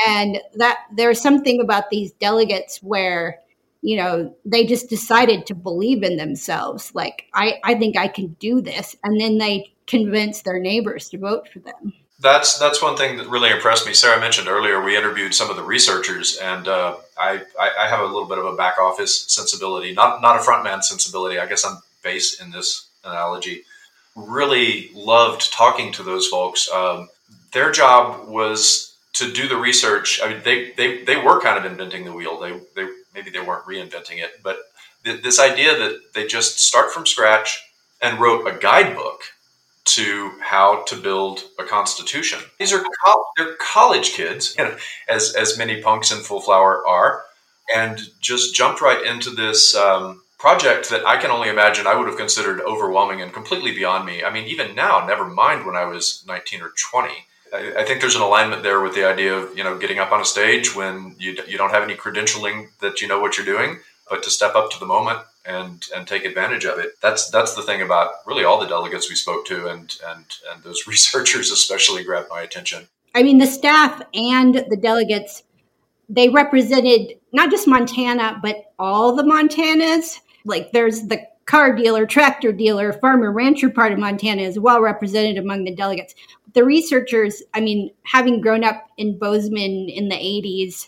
And 0.07 0.41
that 0.55 0.79
there's 0.93 1.21
something 1.21 1.61
about 1.61 1.89
these 1.89 2.11
delegates 2.13 2.79
where, 2.83 3.39
you 3.81 3.95
know, 3.95 4.35
they 4.43 4.65
just 4.65 4.89
decided 4.89 5.45
to 5.45 5.55
believe 5.55 6.03
in 6.03 6.17
themselves. 6.17 6.93
Like, 6.93 7.25
I, 7.33 7.59
I 7.63 7.75
think 7.75 7.95
I 7.95 8.07
can 8.07 8.35
do 8.39 8.59
this. 8.59 8.95
And 9.03 9.21
then 9.21 9.37
they 9.37 9.71
convince 9.85 10.41
their 10.41 10.59
neighbors 10.59 11.09
to 11.09 11.19
vote 11.19 11.47
for 11.47 11.59
them. 11.59 11.93
That's 12.19 12.57
that's 12.57 12.81
one 12.81 12.97
thing 12.97 13.17
that 13.17 13.27
really 13.27 13.51
impressed 13.51 13.85
me. 13.85 13.93
Sarah 13.93 14.19
mentioned 14.19 14.47
earlier 14.47 14.81
we 14.81 14.97
interviewed 14.97 15.35
some 15.35 15.49
of 15.49 15.57
the 15.57 15.63
researchers, 15.63 16.37
and 16.37 16.65
uh, 16.65 16.95
I, 17.17 17.41
I 17.59 17.87
have 17.89 17.99
a 17.99 18.05
little 18.05 18.25
bit 18.25 18.37
of 18.37 18.45
a 18.45 18.55
back 18.55 18.79
office 18.79 19.25
sensibility, 19.27 19.93
not 19.93 20.21
not 20.21 20.37
a 20.37 20.39
frontman 20.39 20.81
sensibility. 20.81 21.37
I 21.37 21.45
guess 21.45 21.65
I'm 21.65 21.77
bass 22.03 22.41
in 22.41 22.51
this 22.51 22.87
analogy. 23.03 23.63
Really 24.15 24.89
loved 24.93 25.51
talking 25.51 25.91
to 25.93 26.03
those 26.03 26.27
folks. 26.27 26.69
Um, 26.71 27.09
their 27.53 27.71
job 27.71 28.27
was 28.27 28.95
to 29.13 29.31
do 29.31 29.47
the 29.47 29.57
research. 29.57 30.19
I 30.23 30.29
mean, 30.29 30.41
they, 30.43 30.71
they, 30.71 31.03
they 31.03 31.17
were 31.17 31.41
kind 31.41 31.57
of 31.57 31.69
inventing 31.69 32.05
the 32.05 32.13
wheel. 32.13 32.39
They, 32.39 32.59
they 32.75 32.89
maybe 33.13 33.29
they 33.29 33.39
weren't 33.39 33.65
reinventing 33.65 34.21
it, 34.21 34.43
but 34.43 34.57
th- 35.03 35.23
this 35.23 35.39
idea 35.39 35.77
that 35.77 36.13
they 36.13 36.27
just 36.27 36.59
start 36.59 36.91
from 36.91 37.05
scratch 37.05 37.61
and 38.01 38.19
wrote 38.19 38.45
a 38.45 38.57
guidebook 38.57 39.21
to 39.85 40.31
how 40.41 40.83
to 40.85 40.95
build 40.95 41.43
a 41.59 41.63
constitution. 41.63 42.39
These 42.59 42.73
are 42.73 42.83
co- 43.05 43.25
they're 43.37 43.55
college 43.55 44.11
kids, 44.13 44.55
you 44.57 44.63
know, 44.65 44.77
as 45.07 45.33
as 45.35 45.57
many 45.57 45.81
punks 45.81 46.11
in 46.11 46.19
full 46.19 46.41
flower 46.41 46.85
are, 46.87 47.23
and 47.73 47.99
just 48.19 48.55
jumped 48.55 48.81
right 48.81 49.05
into 49.05 49.29
this 49.29 49.75
um, 49.75 50.21
project 50.37 50.89
that 50.89 51.05
I 51.05 51.17
can 51.17 51.31
only 51.31 51.49
imagine 51.49 51.87
I 51.87 51.95
would 51.95 52.07
have 52.07 52.17
considered 52.17 52.61
overwhelming 52.61 53.21
and 53.21 53.33
completely 53.33 53.73
beyond 53.73 54.05
me. 54.05 54.23
I 54.23 54.29
mean, 54.29 54.45
even 54.47 54.75
now, 54.75 55.05
never 55.05 55.25
mind 55.25 55.65
when 55.65 55.75
I 55.75 55.85
was 55.85 56.23
19 56.27 56.61
or 56.61 56.71
20. 56.91 57.09
I, 57.53 57.73
I 57.79 57.83
think 57.83 58.01
there's 58.01 58.15
an 58.15 58.21
alignment 58.21 58.63
there 58.63 58.81
with 58.81 58.95
the 58.95 59.05
idea 59.05 59.33
of 59.33 59.57
you 59.57 59.63
know 59.63 59.77
getting 59.77 59.99
up 59.99 60.11
on 60.11 60.21
a 60.21 60.25
stage 60.25 60.75
when 60.75 61.15
you 61.19 61.37
you 61.47 61.57
don't 61.57 61.71
have 61.71 61.83
any 61.83 61.95
credentialing 61.95 62.67
that 62.79 63.01
you 63.01 63.07
know 63.07 63.19
what 63.19 63.37
you're 63.37 63.45
doing, 63.45 63.79
but 64.09 64.23
to 64.23 64.29
step 64.29 64.55
up 64.55 64.71
to 64.71 64.79
the 64.79 64.85
moment 64.85 65.19
and 65.45 65.85
and 65.95 66.07
take 66.07 66.25
advantage 66.25 66.65
of 66.65 66.79
it. 66.79 66.91
That's 67.01 67.29
that's 67.29 67.55
the 67.55 67.61
thing 67.61 67.81
about 67.81 68.11
really 68.25 68.43
all 68.43 68.59
the 68.59 68.67
delegates 68.67 69.09
we 69.09 69.15
spoke 69.15 69.45
to, 69.47 69.67
and 69.67 69.95
and 70.07 70.25
and 70.51 70.63
those 70.63 70.83
researchers 70.87 71.51
especially 71.51 72.03
grabbed 72.03 72.29
my 72.29 72.41
attention. 72.41 72.87
I 73.13 73.23
mean, 73.23 73.37
the 73.37 73.47
staff 73.47 74.01
and 74.13 74.65
the 74.69 74.77
delegates 74.77 75.43
they 76.09 76.29
represented 76.29 77.19
not 77.31 77.49
just 77.49 77.67
Montana, 77.67 78.39
but 78.41 78.71
all 78.77 79.15
the 79.15 79.23
Montanas. 79.23 80.19
Like 80.45 80.71
there's 80.71 81.07
the 81.07 81.21
car 81.45 81.75
dealer, 81.75 82.05
tractor 82.05 82.51
dealer, 82.51 82.93
farmer, 82.93 83.31
rancher 83.31 83.69
part 83.69 83.91
of 83.91 83.99
Montana 83.99 84.41
is 84.41 84.59
well 84.59 84.81
represented 84.81 85.37
among 85.37 85.63
the 85.63 85.75
delegates. 85.75 86.15
The 86.53 86.63
researchers, 86.63 87.43
I 87.53 87.59
mean, 87.59 87.91
having 88.03 88.41
grown 88.41 88.63
up 88.63 88.87
in 88.97 89.17
Bozeman 89.17 89.89
in 89.89 90.09
the 90.09 90.15
80s, 90.15 90.87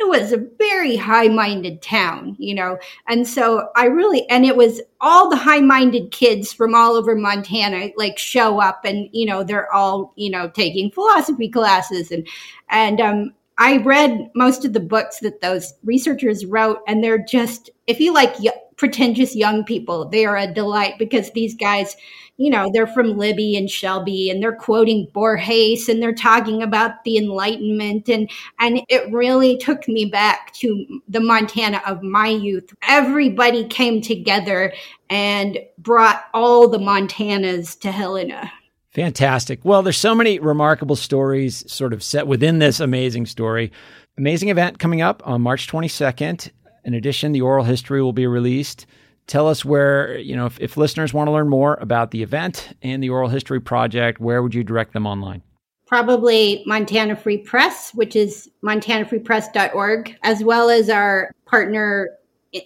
it 0.00 0.08
was 0.08 0.32
a 0.32 0.46
very 0.58 0.94
high 0.94 1.26
minded 1.26 1.82
town, 1.82 2.36
you 2.38 2.54
know. 2.54 2.78
And 3.08 3.26
so 3.26 3.68
I 3.74 3.86
really, 3.86 4.28
and 4.30 4.46
it 4.46 4.56
was 4.56 4.80
all 5.00 5.28
the 5.28 5.36
high 5.36 5.60
minded 5.60 6.12
kids 6.12 6.52
from 6.52 6.74
all 6.74 6.94
over 6.94 7.16
Montana 7.16 7.88
like 7.96 8.16
show 8.16 8.60
up 8.60 8.84
and, 8.84 9.08
you 9.12 9.26
know, 9.26 9.42
they're 9.42 9.72
all, 9.74 10.12
you 10.14 10.30
know, 10.30 10.48
taking 10.48 10.92
philosophy 10.92 11.48
classes 11.48 12.12
and, 12.12 12.26
and, 12.70 13.00
um, 13.00 13.34
I 13.60 13.78
read 13.78 14.30
most 14.36 14.64
of 14.64 14.72
the 14.72 14.78
books 14.78 15.18
that 15.18 15.40
those 15.40 15.74
researchers 15.82 16.46
wrote, 16.46 16.78
and 16.86 17.02
they're 17.02 17.18
just, 17.18 17.70
if 17.88 17.98
you 17.98 18.14
like 18.14 18.36
pretentious 18.78 19.36
young 19.36 19.64
people, 19.64 20.08
they 20.08 20.24
are 20.24 20.36
a 20.36 20.52
delight 20.52 20.94
because 20.98 21.32
these 21.32 21.54
guys, 21.54 21.96
you 22.38 22.48
know, 22.48 22.70
they're 22.72 22.86
from 22.86 23.18
Libby 23.18 23.56
and 23.56 23.68
Shelby 23.68 24.30
and 24.30 24.42
they're 24.42 24.54
quoting 24.54 25.08
Borges 25.12 25.88
and 25.88 26.00
they're 26.00 26.14
talking 26.14 26.62
about 26.62 27.04
the 27.04 27.18
Enlightenment. 27.18 28.08
And, 28.08 28.30
and 28.60 28.80
it 28.88 29.12
really 29.12 29.58
took 29.58 29.86
me 29.88 30.06
back 30.06 30.52
to 30.54 31.00
the 31.08 31.20
Montana 31.20 31.82
of 31.84 32.02
my 32.02 32.28
youth. 32.28 32.72
Everybody 32.82 33.66
came 33.66 34.00
together 34.00 34.72
and 35.10 35.58
brought 35.78 36.24
all 36.32 36.68
the 36.68 36.78
Montanas 36.78 37.78
to 37.80 37.90
Helena. 37.90 38.50
Fantastic. 38.90 39.64
Well, 39.64 39.82
there's 39.82 39.98
so 39.98 40.14
many 40.14 40.38
remarkable 40.38 40.96
stories 40.96 41.70
sort 41.70 41.92
of 41.92 42.02
set 42.02 42.26
within 42.26 42.58
this 42.58 42.80
amazing 42.80 43.26
story. 43.26 43.70
Amazing 44.16 44.48
event 44.48 44.78
coming 44.78 45.02
up 45.02 45.22
on 45.26 45.42
March 45.42 45.68
22nd. 45.68 46.50
In 46.88 46.94
addition, 46.94 47.32
the 47.32 47.42
oral 47.42 47.64
history 47.64 48.00
will 48.00 48.14
be 48.14 48.26
released. 48.26 48.86
Tell 49.26 49.46
us 49.46 49.62
where, 49.62 50.16
you 50.16 50.34
know, 50.34 50.46
if, 50.46 50.58
if 50.58 50.78
listeners 50.78 51.12
want 51.12 51.28
to 51.28 51.32
learn 51.32 51.46
more 51.46 51.76
about 51.82 52.12
the 52.12 52.22
event 52.22 52.74
and 52.80 53.02
the 53.02 53.10
oral 53.10 53.28
history 53.28 53.60
project, 53.60 54.20
where 54.20 54.42
would 54.42 54.54
you 54.54 54.64
direct 54.64 54.94
them 54.94 55.06
online? 55.06 55.42
Probably 55.86 56.62
Montana 56.64 57.14
Free 57.14 57.36
Press, 57.36 57.92
which 57.92 58.16
is 58.16 58.50
montanafreepress.org, 58.64 60.16
as 60.22 60.42
well 60.42 60.70
as 60.70 60.88
our 60.88 61.30
partner 61.44 62.08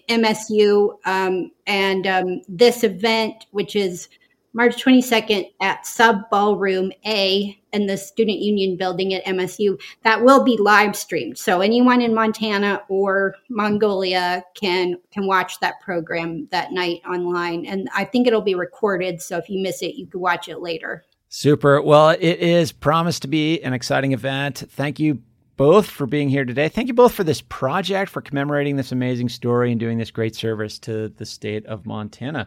MSU 0.08 0.96
um, 1.04 1.50
and 1.66 2.06
um, 2.06 2.42
this 2.46 2.84
event, 2.84 3.46
which 3.50 3.74
is 3.74 4.08
March 4.52 4.84
22nd 4.84 5.50
at 5.60 5.84
Sub 5.84 6.30
Ballroom 6.30 6.92
A 7.04 7.60
in 7.72 7.86
the 7.86 7.96
Student 7.96 8.38
Union 8.38 8.76
building 8.76 9.14
at 9.14 9.24
MSU. 9.24 9.80
That 10.02 10.24
will 10.24 10.44
be 10.44 10.56
live 10.56 10.96
streamed. 10.96 11.38
So 11.38 11.60
anyone 11.60 12.00
in 12.00 12.14
Montana 12.14 12.82
or 12.88 13.34
Mongolia 13.48 14.44
can 14.54 14.96
can 15.10 15.26
watch 15.26 15.60
that 15.60 15.80
program 15.80 16.48
that 16.50 16.72
night 16.72 17.00
online. 17.08 17.66
And 17.66 17.88
I 17.94 18.04
think 18.04 18.26
it'll 18.26 18.40
be 18.40 18.54
recorded. 18.54 19.20
So 19.20 19.38
if 19.38 19.48
you 19.48 19.62
miss 19.62 19.82
it, 19.82 19.94
you 19.94 20.06
can 20.06 20.20
watch 20.20 20.48
it 20.48 20.60
later. 20.60 21.04
Super. 21.28 21.80
Well, 21.80 22.10
it 22.10 22.38
is 22.40 22.72
promised 22.72 23.22
to 23.22 23.28
be 23.28 23.62
an 23.62 23.72
exciting 23.72 24.12
event. 24.12 24.64
Thank 24.68 25.00
you 25.00 25.22
both 25.56 25.86
for 25.86 26.06
being 26.06 26.28
here 26.28 26.44
today. 26.44 26.68
Thank 26.68 26.88
you 26.88 26.94
both 26.94 27.14
for 27.14 27.24
this 27.24 27.40
project, 27.40 28.10
for 28.10 28.20
commemorating 28.20 28.76
this 28.76 28.92
amazing 28.92 29.28
story 29.28 29.70
and 29.70 29.80
doing 29.80 29.96
this 29.96 30.10
great 30.10 30.34
service 30.34 30.78
to 30.80 31.08
the 31.08 31.24
state 31.24 31.64
of 31.66 31.86
Montana. 31.86 32.46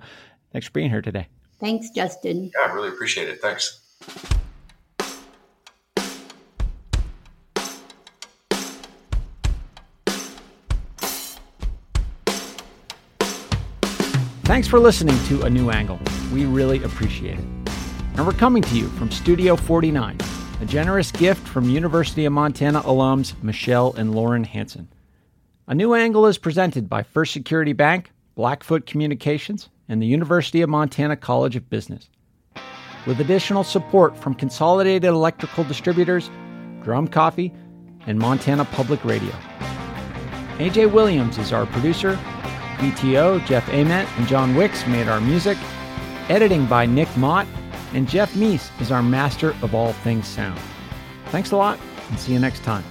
Thanks 0.51 0.67
for 0.67 0.73
being 0.73 0.89
here 0.89 1.01
today. 1.01 1.27
Thanks, 1.59 1.89
Justin. 1.91 2.51
Yeah, 2.55 2.69
I 2.69 2.73
really 2.73 2.89
appreciate 2.89 3.29
it. 3.29 3.41
Thanks. 3.41 4.35
Thanks 14.56 14.70
for 14.70 14.80
listening 14.80 15.22
to 15.26 15.41
A 15.41 15.50
New 15.50 15.70
Angle. 15.70 16.00
We 16.32 16.46
really 16.46 16.82
appreciate 16.82 17.38
it. 17.38 17.46
And 18.15 18.26
we're 18.26 18.32
coming 18.32 18.62
to 18.63 18.78
you 18.78 18.88
from 18.91 19.12
Studio 19.12 19.58
49, 19.58 20.18
a 20.62 20.65
generous 20.65 21.12
gift 21.12 21.46
from 21.46 21.68
University 21.68 22.24
of 22.24 22.32
Montana 22.32 22.82
alums 22.84 23.34
Michelle 23.44 23.94
and 23.98 24.15
Lauren 24.15 24.46
Hanson. 24.46 24.88
A 25.68 25.76
New 25.76 25.94
Angle 25.94 26.26
is 26.28 26.38
presented 26.38 26.88
by 26.89 27.04
First 27.04 27.34
Security 27.34 27.74
Bank, 27.74 28.13
Blackfoot 28.36 28.86
Communications, 28.86 29.68
and 29.89 30.02
the 30.02 30.08
University 30.08 30.62
of 30.62 30.70
Montana 30.70 31.18
College 31.18 31.58
of 31.58 31.70
Business. 31.70 32.10
With 33.06 33.20
additional 33.20 33.65
support 33.65 34.15
from 34.15 34.36
Consolidated 34.36 35.10
Electrical 35.10 35.65
Distributors, 35.65 36.30
Drum 36.82 37.10
Coffee, 37.10 37.52
and 38.08 38.18
Montana 38.20 38.63
Public 38.63 39.04
Radio. 39.04 39.36
AJ 40.60 40.94
Williams 40.94 41.38
is 41.38 41.52
our 41.52 41.65
producer. 41.65 42.18
BTO, 42.77 43.45
Jeff 43.45 43.67
Ament, 43.69 44.09
and 44.17 44.27
John 44.27 44.55
Wicks 44.55 44.85
made 44.88 45.07
our 45.07 45.21
music. 45.21 45.57
Editing 46.29 46.65
by 46.65 46.85
Nick 46.85 47.15
Mott, 47.17 47.47
and 47.93 48.07
Jeff 48.07 48.33
Meese 48.33 48.69
is 48.81 48.91
our 48.91 49.03
master 49.03 49.55
of 49.61 49.75
all 49.75 49.93
things 49.93 50.27
sound. 50.27 50.59
Thanks 51.27 51.51
a 51.51 51.57
lot, 51.57 51.79
and 52.09 52.19
see 52.19 52.33
you 52.33 52.39
next 52.39 52.63
time. 52.63 52.83